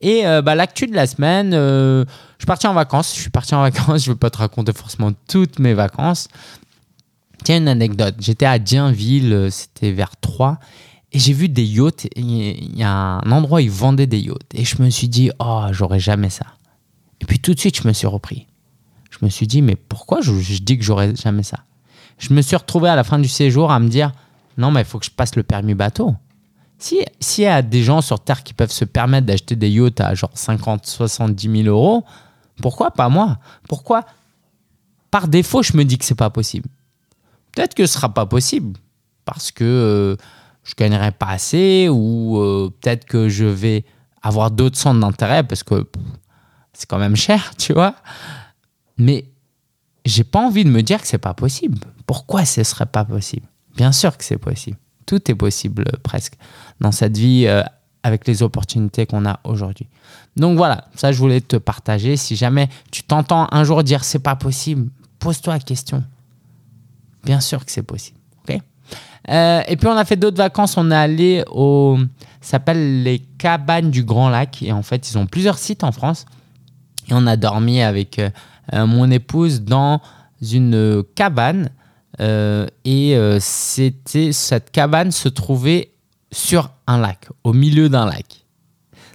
Et 0.00 0.26
euh, 0.26 0.42
bah, 0.42 0.54
l'actu 0.54 0.86
de 0.86 0.94
la 0.94 1.06
semaine, 1.06 1.52
euh, 1.54 2.04
je 2.38 2.42
suis 2.42 2.46
parti 2.46 2.66
en 2.66 2.74
vacances. 2.74 3.14
Je 3.14 3.20
suis 3.20 3.30
parti 3.30 3.54
en 3.54 3.62
vacances. 3.62 4.02
Je 4.04 4.10
ne 4.10 4.14
vais 4.14 4.18
pas 4.18 4.30
te 4.30 4.38
raconter 4.38 4.72
forcément 4.72 5.12
toutes 5.28 5.58
mes 5.58 5.74
vacances. 5.74 6.28
Tiens, 7.44 7.58
une 7.58 7.68
anecdote. 7.68 8.16
J'étais 8.18 8.46
à 8.46 8.58
Dienville, 8.58 9.32
euh, 9.32 9.50
c'était 9.50 9.92
vers 9.92 10.16
3. 10.16 10.58
Et 11.12 11.18
j'ai 11.18 11.32
vu 11.32 11.48
des 11.48 11.64
yachts. 11.64 12.08
Il 12.16 12.76
y 12.76 12.82
a 12.82 12.90
un 12.90 13.30
endroit 13.30 13.58
où 13.58 13.62
ils 13.62 13.70
vendaient 13.70 14.06
des 14.06 14.18
yachts. 14.18 14.54
Et 14.54 14.64
je 14.64 14.82
me 14.82 14.90
suis 14.90 15.08
dit, 15.08 15.30
oh, 15.38 15.66
j'aurais 15.70 16.00
jamais 16.00 16.30
ça. 16.30 16.46
Et 17.20 17.24
puis 17.24 17.38
tout 17.38 17.54
de 17.54 17.60
suite, 17.60 17.80
je 17.80 17.88
me 17.88 17.92
suis 17.92 18.06
repris. 18.06 18.46
Je 19.10 19.24
me 19.24 19.30
suis 19.30 19.46
dit, 19.46 19.62
mais 19.62 19.76
pourquoi 19.76 20.20
je, 20.20 20.34
je 20.34 20.58
dis 20.58 20.76
que 20.76 20.84
j'aurais 20.84 21.14
jamais 21.16 21.42
ça? 21.42 21.65
Je 22.18 22.32
me 22.32 22.42
suis 22.42 22.56
retrouvé 22.56 22.88
à 22.88 22.96
la 22.96 23.04
fin 23.04 23.18
du 23.18 23.28
séjour 23.28 23.70
à 23.70 23.78
me 23.78 23.88
dire, 23.88 24.12
non, 24.56 24.70
mais 24.70 24.80
il 24.80 24.86
faut 24.86 24.98
que 24.98 25.04
je 25.04 25.10
passe 25.10 25.36
le 25.36 25.42
permis 25.42 25.74
bateau. 25.74 26.14
S'il 26.78 27.04
si 27.20 27.42
y 27.42 27.46
a 27.46 27.62
des 27.62 27.82
gens 27.82 28.00
sur 28.00 28.20
Terre 28.20 28.42
qui 28.42 28.52
peuvent 28.52 28.70
se 28.70 28.84
permettre 28.84 29.26
d'acheter 29.26 29.56
des 29.56 29.70
yachts 29.70 30.00
à 30.00 30.14
genre 30.14 30.30
50, 30.34 30.86
70 30.86 31.62
000 31.64 31.68
euros, 31.68 32.04
pourquoi 32.60 32.90
pas 32.90 33.08
moi? 33.08 33.38
Pourquoi? 33.68 34.04
Par 35.10 35.28
défaut, 35.28 35.62
je 35.62 35.76
me 35.76 35.84
dis 35.84 35.98
que 35.98 36.04
c'est 36.04 36.14
pas 36.14 36.30
possible. 36.30 36.68
Peut-être 37.52 37.74
que 37.74 37.86
ce 37.86 37.94
sera 37.94 38.12
pas 38.12 38.26
possible 38.26 38.78
parce 39.24 39.50
que 39.50 39.64
euh, 39.64 40.16
je 40.64 40.74
gagnerai 40.74 41.12
pas 41.12 41.28
assez 41.28 41.88
ou 41.90 42.38
euh, 42.38 42.70
peut-être 42.80 43.06
que 43.06 43.28
je 43.28 43.46
vais 43.46 43.84
avoir 44.22 44.50
d'autres 44.50 44.76
centres 44.76 45.00
d'intérêt 45.00 45.42
parce 45.42 45.62
que 45.62 45.86
c'est 46.72 46.88
quand 46.88 46.98
même 46.98 47.16
cher, 47.16 47.52
tu 47.58 47.72
vois. 47.72 47.94
Mais 48.98 49.26
j'ai 50.06 50.24
pas 50.24 50.40
envie 50.40 50.64
de 50.64 50.70
me 50.70 50.82
dire 50.82 51.00
que 51.00 51.06
c'est 51.06 51.18
pas 51.18 51.34
possible. 51.34 51.78
Pourquoi 52.06 52.44
ce 52.44 52.62
serait 52.62 52.86
pas 52.86 53.04
possible? 53.04 53.46
Bien 53.76 53.92
sûr 53.92 54.16
que 54.16 54.24
c'est 54.24 54.38
possible. 54.38 54.78
Tout 55.04 55.30
est 55.30 55.34
possible 55.34 55.84
euh, 55.88 55.98
presque 56.02 56.34
dans 56.80 56.92
cette 56.92 57.16
vie 57.16 57.46
euh, 57.46 57.62
avec 58.02 58.26
les 58.26 58.42
opportunités 58.42 59.06
qu'on 59.06 59.26
a 59.26 59.40
aujourd'hui. 59.44 59.88
Donc 60.36 60.56
voilà, 60.56 60.88
ça 60.94 61.12
je 61.12 61.18
voulais 61.18 61.40
te 61.40 61.56
partager. 61.56 62.16
Si 62.16 62.36
jamais 62.36 62.68
tu 62.90 63.02
t'entends 63.02 63.48
un 63.50 63.64
jour 63.64 63.82
dire 63.82 64.04
c'est 64.04 64.20
pas 64.20 64.36
possible, 64.36 64.90
pose-toi 65.18 65.54
la 65.54 65.60
question. 65.60 66.04
Bien 67.24 67.40
sûr 67.40 67.64
que 67.64 67.72
c'est 67.72 67.82
possible. 67.82 68.18
Euh, 69.28 69.62
et 69.66 69.76
puis 69.76 69.88
on 69.88 69.96
a 69.96 70.04
fait 70.04 70.14
d'autres 70.14 70.36
vacances. 70.36 70.76
On 70.76 70.90
est 70.92 70.94
allé 70.94 71.42
au, 71.50 71.98
s'appelle 72.40 73.02
les 73.02 73.18
cabanes 73.18 73.90
du 73.90 74.04
Grand 74.04 74.28
Lac. 74.28 74.62
Et 74.62 74.70
en 74.70 74.82
fait, 74.82 75.10
ils 75.10 75.18
ont 75.18 75.26
plusieurs 75.26 75.58
sites 75.58 75.82
en 75.82 75.90
France. 75.90 76.26
Et 77.08 77.12
on 77.12 77.26
a 77.26 77.36
dormi 77.36 77.82
avec 77.82 78.20
mon 78.72 79.10
épouse 79.10 79.62
dans 79.62 80.00
une 80.40 81.02
cabane 81.14 81.70
euh, 82.20 82.66
et 82.84 83.16
euh, 83.16 83.38
c'était 83.40 84.32
cette 84.32 84.70
cabane 84.70 85.12
se 85.12 85.28
trouvait 85.28 85.92
sur 86.32 86.70
un 86.86 86.98
lac, 86.98 87.28
au 87.44 87.52
milieu 87.52 87.88
d'un 87.88 88.06
lac. 88.06 88.44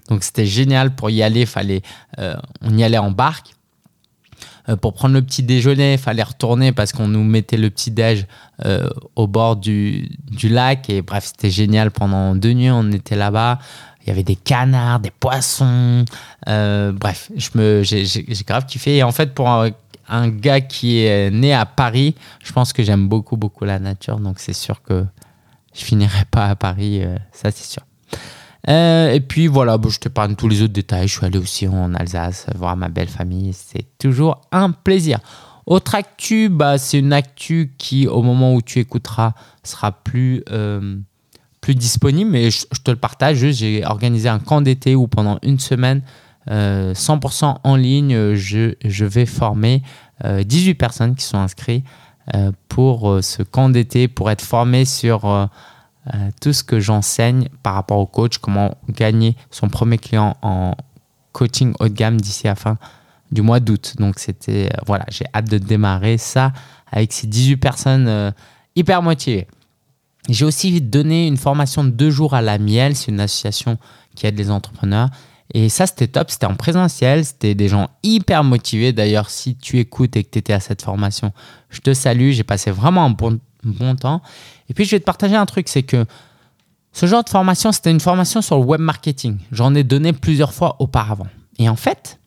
Donc 0.10 0.24
c'était 0.24 0.46
génial 0.46 0.96
pour 0.96 1.10
y 1.10 1.24
aller. 1.24 1.46
Fallait, 1.46 1.82
euh, 2.20 2.36
on 2.62 2.78
y 2.78 2.84
allait 2.84 2.98
en 2.98 3.12
barque. 3.12 3.56
pour 4.82 4.94
prendre 4.94 5.16
le 5.16 5.22
petit 5.22 5.44
déjeuner, 5.44 5.98
fallait 5.98 6.24
retourner 6.24 6.72
parce 6.72 6.94
qu'on 6.94 7.08
nous 7.08 7.24
mettait 7.24 7.58
le 7.58 7.70
petit 7.70 7.92
déj 7.92 8.28
au 9.16 9.28
bord 9.28 9.56
du, 9.56 10.10
du, 10.30 10.50
lac. 10.50 10.90
Et 10.90 11.02
bref, 11.02 11.26
c'était 11.26 11.50
génial. 11.50 11.92
Pendant 11.92 12.36
deux 12.36 12.54
nuits, 12.54 12.72
on 12.72 12.92
était 12.92 13.16
là-bas. 13.16 13.60
Il 14.04 14.10
y 14.10 14.12
avait 14.12 14.24
des 14.24 14.36
canards, 14.36 15.00
des 15.00 15.12
poissons. 15.12 16.06
bref, 16.46 17.32
j'ai 17.36 18.44
grave 18.48 18.66
kiffé. 18.66 18.98
Et 18.98 19.04
en 19.04 19.12
fait, 19.12 19.34
pour 19.34 19.48
un 19.48 20.28
gars 20.30 20.62
qui 20.62 21.06
est 21.06 21.32
né 21.32 21.54
à 21.54 21.66
Paris, 21.66 22.16
je 22.44 22.52
pense 22.52 22.74
que 22.74 22.84
j'aime 22.84 23.08
beaucoup, 23.08 23.38
beaucoup 23.38 23.66
la 23.66 23.80
nature. 23.80 24.20
Donc, 24.20 24.40
c'est 24.40 24.54
sûr 24.54 24.82
que 24.82 25.06
je 25.74 25.84
finirai 25.84 26.26
pas 26.30 26.48
à 26.48 26.56
Paris, 26.56 27.02
euh, 27.04 27.18
ça, 27.32 27.52
c'est 27.52 27.66
sûr. 27.66 27.84
Euh, 28.70 29.12
et 29.12 29.22
puis 29.22 29.48
voilà, 29.48 29.80
je 29.90 29.98
te 29.98 30.10
parle 30.10 30.32
de 30.32 30.36
tous 30.36 30.48
les 30.48 30.62
autres 30.62 30.74
détails. 30.74 31.08
Je 31.08 31.18
suis 31.18 31.26
allé 31.26 31.40
aussi 31.40 31.68
en 31.68 31.96
Alsace 31.96 32.46
voir 32.56 32.78
ma 32.78 32.90
belle 32.90 33.08
famille. 33.08 33.54
C'est 33.54 33.98
toujours 33.98 34.42
un 34.52 34.72
plaisir. 34.72 35.20
Autre 35.66 35.96
actu, 35.96 36.50
bah, 36.50 36.78
c'est 36.78 37.00
une 37.00 37.14
actu 37.14 37.74
qui, 37.78 38.08
au 38.08 38.22
moment 38.22 38.54
où 38.54 38.62
tu 38.62 38.80
écouteras, 38.80 39.34
sera 39.64 39.92
plus, 39.92 40.44
euh, 40.52 40.98
plus 41.62 41.76
disponible. 41.76 42.30
Mais 42.30 42.52
je, 42.52 42.66
te 42.84 42.92
le 42.92 42.98
partage. 42.98 43.38
J'ai 43.38 43.86
organisé 43.86 44.28
un 44.28 44.40
camp 44.40 44.62
d'été 44.62 44.96
où 44.96 45.08
pendant 45.08 45.40
une 45.44 45.60
semaine, 45.60 46.02
100% 46.50 47.46
euh, 47.46 47.54
en 47.64 47.76
ligne, 47.76 48.34
je, 48.34 49.06
vais 49.06 49.28
former 49.28 49.84
18 50.24 50.72
euh, 50.72 50.74
personnes 50.74 51.16
qui 51.16 51.24
sont 51.24 51.38
inscrites 51.38 51.86
euh, 52.36 52.52
pour 52.68 53.20
ce 53.22 53.44
camp 53.44 53.70
d'été, 53.70 54.08
pour 54.08 54.32
être 54.32 54.42
formé 54.42 54.86
sur 54.86 55.50
tout 56.42 56.52
ce 56.52 56.64
que 56.64 56.80
j'enseigne 56.80 57.48
par 57.62 57.76
rapport 57.76 58.00
au 58.00 58.08
coach, 58.08 58.40
comment 58.40 58.76
gagner 58.90 59.36
son 59.52 59.70
premier 59.70 60.00
client 60.00 60.36
en 60.42 60.76
coaching 61.32 61.74
haut 61.80 61.88
de 61.88 61.94
gamme 61.94 62.20
d'ici 62.20 62.48
à 62.48 62.56
fin 62.56 62.78
du 63.32 63.44
mois 63.44 63.60
d'août. 63.60 63.94
Donc 64.00 64.18
c'était 64.18 64.70
voilà, 64.88 65.06
j'ai 65.10 65.26
hâte 65.34 65.48
de 65.48 65.60
démarrer 65.60 66.18
ça 66.18 66.54
avec 66.92 67.14
ces 67.14 67.28
18 67.28 67.58
personnes 67.58 68.34
hyper 68.76 69.04
motivées. 69.04 69.48
J'ai 70.30 70.46
aussi 70.46 70.82
donné 70.82 71.28
une 71.28 71.38
formation 71.38 71.84
de 71.84 71.90
deux 71.90 72.12
jours 72.12 72.34
à 72.34 72.42
la 72.42 72.58
Miel, 72.58 72.96
c'est 72.96 73.12
une 73.12 73.20
association 73.20 73.78
qui 74.16 74.28
aide 74.28 74.38
les 74.38 74.52
entrepreneurs. 74.52 75.10
Et 75.54 75.68
ça, 75.68 75.86
c'était 75.86 76.08
top, 76.08 76.32
c'était 76.32 76.46
en 76.46 76.56
présentiel, 76.56 77.26
c'était 77.26 77.56
des 77.56 77.68
gens 77.68 77.90
hyper 78.04 78.44
motivés. 78.44 78.94
D'ailleurs, 78.94 79.30
si 79.30 79.56
tu 79.56 79.80
écoutes 79.80 80.16
et 80.16 80.24
que 80.24 80.30
tu 80.30 80.40
étais 80.40 80.54
à 80.54 80.60
cette 80.60 80.82
formation, 80.82 81.34
je 81.70 81.82
te 81.82 81.94
salue, 81.94 82.32
j'ai 82.32 82.44
passé 82.44 82.72
vraiment 82.72 83.06
un 83.06 83.10
bon, 83.10 83.40
bon 83.64 83.96
temps. 83.96 84.22
Et 84.70 84.74
puis, 84.74 84.86
je 84.86 84.92
vais 84.92 85.00
te 85.00 85.06
partager 85.06 85.36
un 85.36 85.46
truc, 85.46 85.68
c'est 85.68 85.84
que 85.84 86.06
ce 86.94 87.06
genre 87.06 87.24
de 87.24 87.30
formation, 87.30 87.72
c'était 87.72 87.92
une 87.92 88.00
formation 88.00 88.42
sur 88.42 88.60
le 88.60 88.66
web 88.66 88.82
marketing. 88.82 89.40
J'en 89.52 89.76
ai 89.76 89.84
donné 89.84 90.14
plusieurs 90.14 90.54
fois 90.54 90.78
auparavant. 90.80 91.28
Et 91.58 91.68
en 91.68 91.76
fait, 91.76 92.20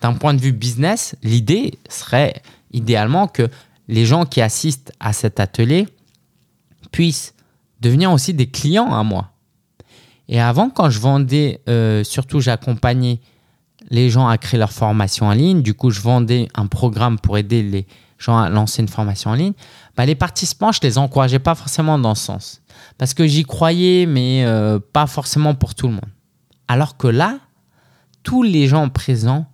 d'un 0.00 0.14
point 0.14 0.34
de 0.34 0.40
vue 0.40 0.52
business, 0.52 1.16
l'idée 1.22 1.78
serait 1.88 2.42
idéalement 2.72 3.26
que 3.26 3.48
les 3.88 4.06
gens 4.06 4.24
qui 4.24 4.40
assistent 4.40 4.92
à 5.00 5.12
cet 5.12 5.40
atelier 5.40 5.88
puissent 6.92 7.34
devenir 7.80 8.12
aussi 8.12 8.34
des 8.34 8.48
clients 8.48 8.92
à 8.92 9.02
moi. 9.02 9.30
Et 10.28 10.40
avant, 10.40 10.70
quand 10.70 10.90
je 10.90 10.98
vendais, 10.98 11.60
euh, 11.68 12.04
surtout 12.04 12.40
j'accompagnais 12.40 13.20
les 13.90 14.10
gens 14.10 14.28
à 14.28 14.36
créer 14.36 14.58
leur 14.58 14.72
formation 14.72 15.26
en 15.26 15.32
ligne, 15.32 15.62
du 15.62 15.74
coup 15.74 15.90
je 15.90 16.00
vendais 16.00 16.48
un 16.54 16.66
programme 16.66 17.18
pour 17.18 17.38
aider 17.38 17.62
les 17.62 17.86
gens 18.18 18.38
à 18.38 18.50
lancer 18.50 18.82
une 18.82 18.88
formation 18.88 19.30
en 19.30 19.34
ligne, 19.34 19.54
bah, 19.96 20.04
les 20.04 20.14
participants, 20.14 20.72
je 20.72 20.80
les 20.82 20.98
encourageais 20.98 21.38
pas 21.38 21.54
forcément 21.54 21.98
dans 21.98 22.14
ce 22.14 22.24
sens. 22.24 22.62
Parce 22.98 23.14
que 23.14 23.26
j'y 23.26 23.44
croyais, 23.44 24.06
mais 24.06 24.44
euh, 24.44 24.78
pas 24.78 25.06
forcément 25.06 25.54
pour 25.54 25.74
tout 25.74 25.86
le 25.86 25.94
monde. 25.94 26.10
Alors 26.66 26.96
que 26.96 27.06
là, 27.06 27.38
tous 28.22 28.42
les 28.42 28.66
gens 28.66 28.88
présents, 28.88 29.46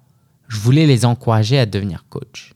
je 0.49 0.59
voulais 0.59 0.87
les 0.87 1.05
encourager 1.05 1.59
à 1.59 1.67
devenir 1.67 2.05
coach. 2.09 2.55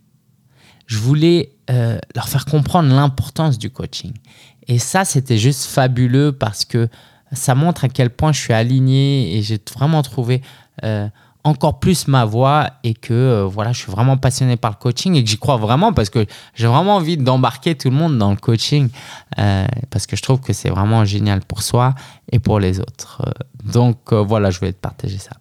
Je 0.86 0.98
voulais 0.98 1.52
euh, 1.70 1.98
leur 2.14 2.28
faire 2.28 2.46
comprendre 2.46 2.94
l'importance 2.94 3.58
du 3.58 3.70
coaching. 3.70 4.12
Et 4.68 4.78
ça, 4.78 5.04
c'était 5.04 5.38
juste 5.38 5.64
fabuleux 5.64 6.32
parce 6.32 6.64
que 6.64 6.88
ça 7.32 7.54
montre 7.54 7.84
à 7.84 7.88
quel 7.88 8.10
point 8.10 8.32
je 8.32 8.40
suis 8.40 8.52
aligné 8.52 9.36
et 9.36 9.42
j'ai 9.42 9.58
vraiment 9.74 10.02
trouvé 10.02 10.42
euh, 10.84 11.08
encore 11.44 11.78
plus 11.78 12.08
ma 12.08 12.24
voix 12.24 12.70
et 12.84 12.94
que 12.94 13.14
euh, 13.14 13.44
voilà, 13.44 13.72
je 13.72 13.78
suis 13.80 13.90
vraiment 13.90 14.16
passionné 14.16 14.56
par 14.56 14.72
le 14.72 14.76
coaching 14.76 15.14
et 15.14 15.24
que 15.24 15.30
j'y 15.30 15.38
crois 15.38 15.56
vraiment 15.56 15.92
parce 15.92 16.10
que 16.10 16.26
j'ai 16.54 16.66
vraiment 16.66 16.96
envie 16.96 17.16
d'embarquer 17.16 17.74
tout 17.74 17.90
le 17.90 17.96
monde 17.96 18.18
dans 18.18 18.30
le 18.30 18.36
coaching 18.36 18.88
euh, 19.38 19.66
parce 19.90 20.06
que 20.06 20.16
je 20.16 20.22
trouve 20.22 20.40
que 20.40 20.52
c'est 20.52 20.70
vraiment 20.70 21.04
génial 21.04 21.40
pour 21.40 21.62
soi 21.62 21.94
et 22.30 22.38
pour 22.38 22.60
les 22.60 22.80
autres. 22.80 23.22
donc 23.64 24.12
voilà, 24.12 24.50
je 24.50 24.58
voulais 24.58 24.72
te 24.72 24.80
partager 24.80 25.18
ça. 25.18 25.32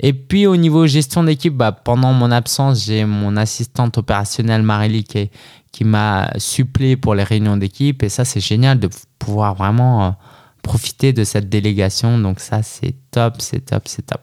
Et 0.00 0.12
puis 0.12 0.46
au 0.46 0.56
niveau 0.56 0.86
gestion 0.86 1.22
d'équipe, 1.22 1.54
bah, 1.54 1.72
pendant 1.72 2.12
mon 2.12 2.30
absence, 2.30 2.84
j'ai 2.84 3.04
mon 3.04 3.36
assistante 3.36 3.98
opérationnelle 3.98 4.62
Marélie 4.62 5.04
qui, 5.04 5.30
qui 5.72 5.84
m'a 5.84 6.30
supplé 6.38 6.96
pour 6.96 7.14
les 7.14 7.22
réunions 7.22 7.56
d'équipe 7.56 8.02
et 8.02 8.08
ça 8.08 8.24
c'est 8.24 8.40
génial 8.40 8.78
de 8.80 8.88
pouvoir 9.18 9.54
vraiment 9.54 10.16
profiter 10.62 11.12
de 11.12 11.24
cette 11.24 11.48
délégation. 11.48 12.18
Donc 12.18 12.40
ça, 12.40 12.62
c'est 12.62 12.94
top, 13.10 13.36
c'est 13.38 13.60
top, 13.66 13.82
c'est 13.86 14.06
top. 14.06 14.22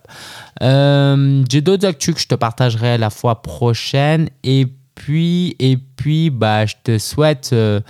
Euh, 0.61 1.43
j'ai 1.49 1.61
d'autres 1.61 1.87
actus 1.87 2.15
que 2.15 2.21
je 2.21 2.27
te 2.27 2.35
partagerai 2.35 2.97
la 2.97 3.09
fois 3.09 3.41
prochaine. 3.41 4.29
Et 4.43 4.67
puis, 4.95 5.55
et 5.59 5.77
puis 5.77 6.29
bah, 6.29 6.65
je 6.65 6.75
te 6.83 6.97
souhaite 6.97 7.51
euh, 7.53 7.81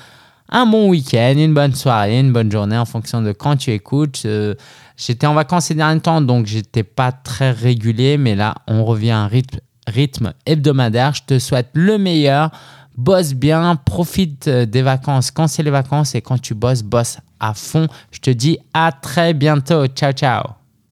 un 0.50 0.66
bon 0.66 0.90
week-end, 0.90 1.36
une 1.38 1.54
bonne 1.54 1.76
soirée, 1.76 2.20
une 2.20 2.34
bonne 2.34 2.52
journée 2.52 2.78
en 2.78 2.86
fonction 2.86 3.22
de 3.22 3.32
quand 3.32 3.58
tu 3.58 3.72
écoutes. 3.72 4.24
Euh, 4.26 4.56
j'étais 4.98 5.28
en 5.28 5.34
vacances 5.34 5.66
ces 5.66 5.76
derniers 5.76 6.02
temps, 6.02 6.22
donc 6.22 6.46
j'étais 6.46 6.84
pas 6.84 7.12
très 7.12 7.52
régulier, 7.52 8.18
mais 8.18 8.36
là, 8.36 8.56
on 8.68 8.84
revient 8.84 9.12
à 9.12 9.20
un 9.20 9.28
rythme, 9.28 9.60
rythme 9.88 10.34
hebdomadaire. 10.46 11.14
Je 11.14 11.24
te 11.24 11.40
souhaite 11.40 11.70
le 11.74 11.98
meilleur 11.98 12.52
bosse 12.98 13.34
bien, 13.34 13.76
profite 13.76 14.50
des 14.50 14.82
vacances 14.82 15.32
quand 15.32 15.48
c'est 15.48 15.64
les 15.64 15.72
vacances 15.72 16.16
et 16.16 16.22
quand 16.22 16.42
tu 16.42 16.56
bosses, 16.56 16.84
bosse 16.84 17.20
à 17.40 17.54
fond. 17.54 17.88
Je 18.12 18.20
te 18.20 18.32
dis 18.32 18.58
à 18.74 18.92
très 18.92 19.34
bientôt. 19.34 19.86
Ciao, 19.88 20.12
ciao. 20.12 20.57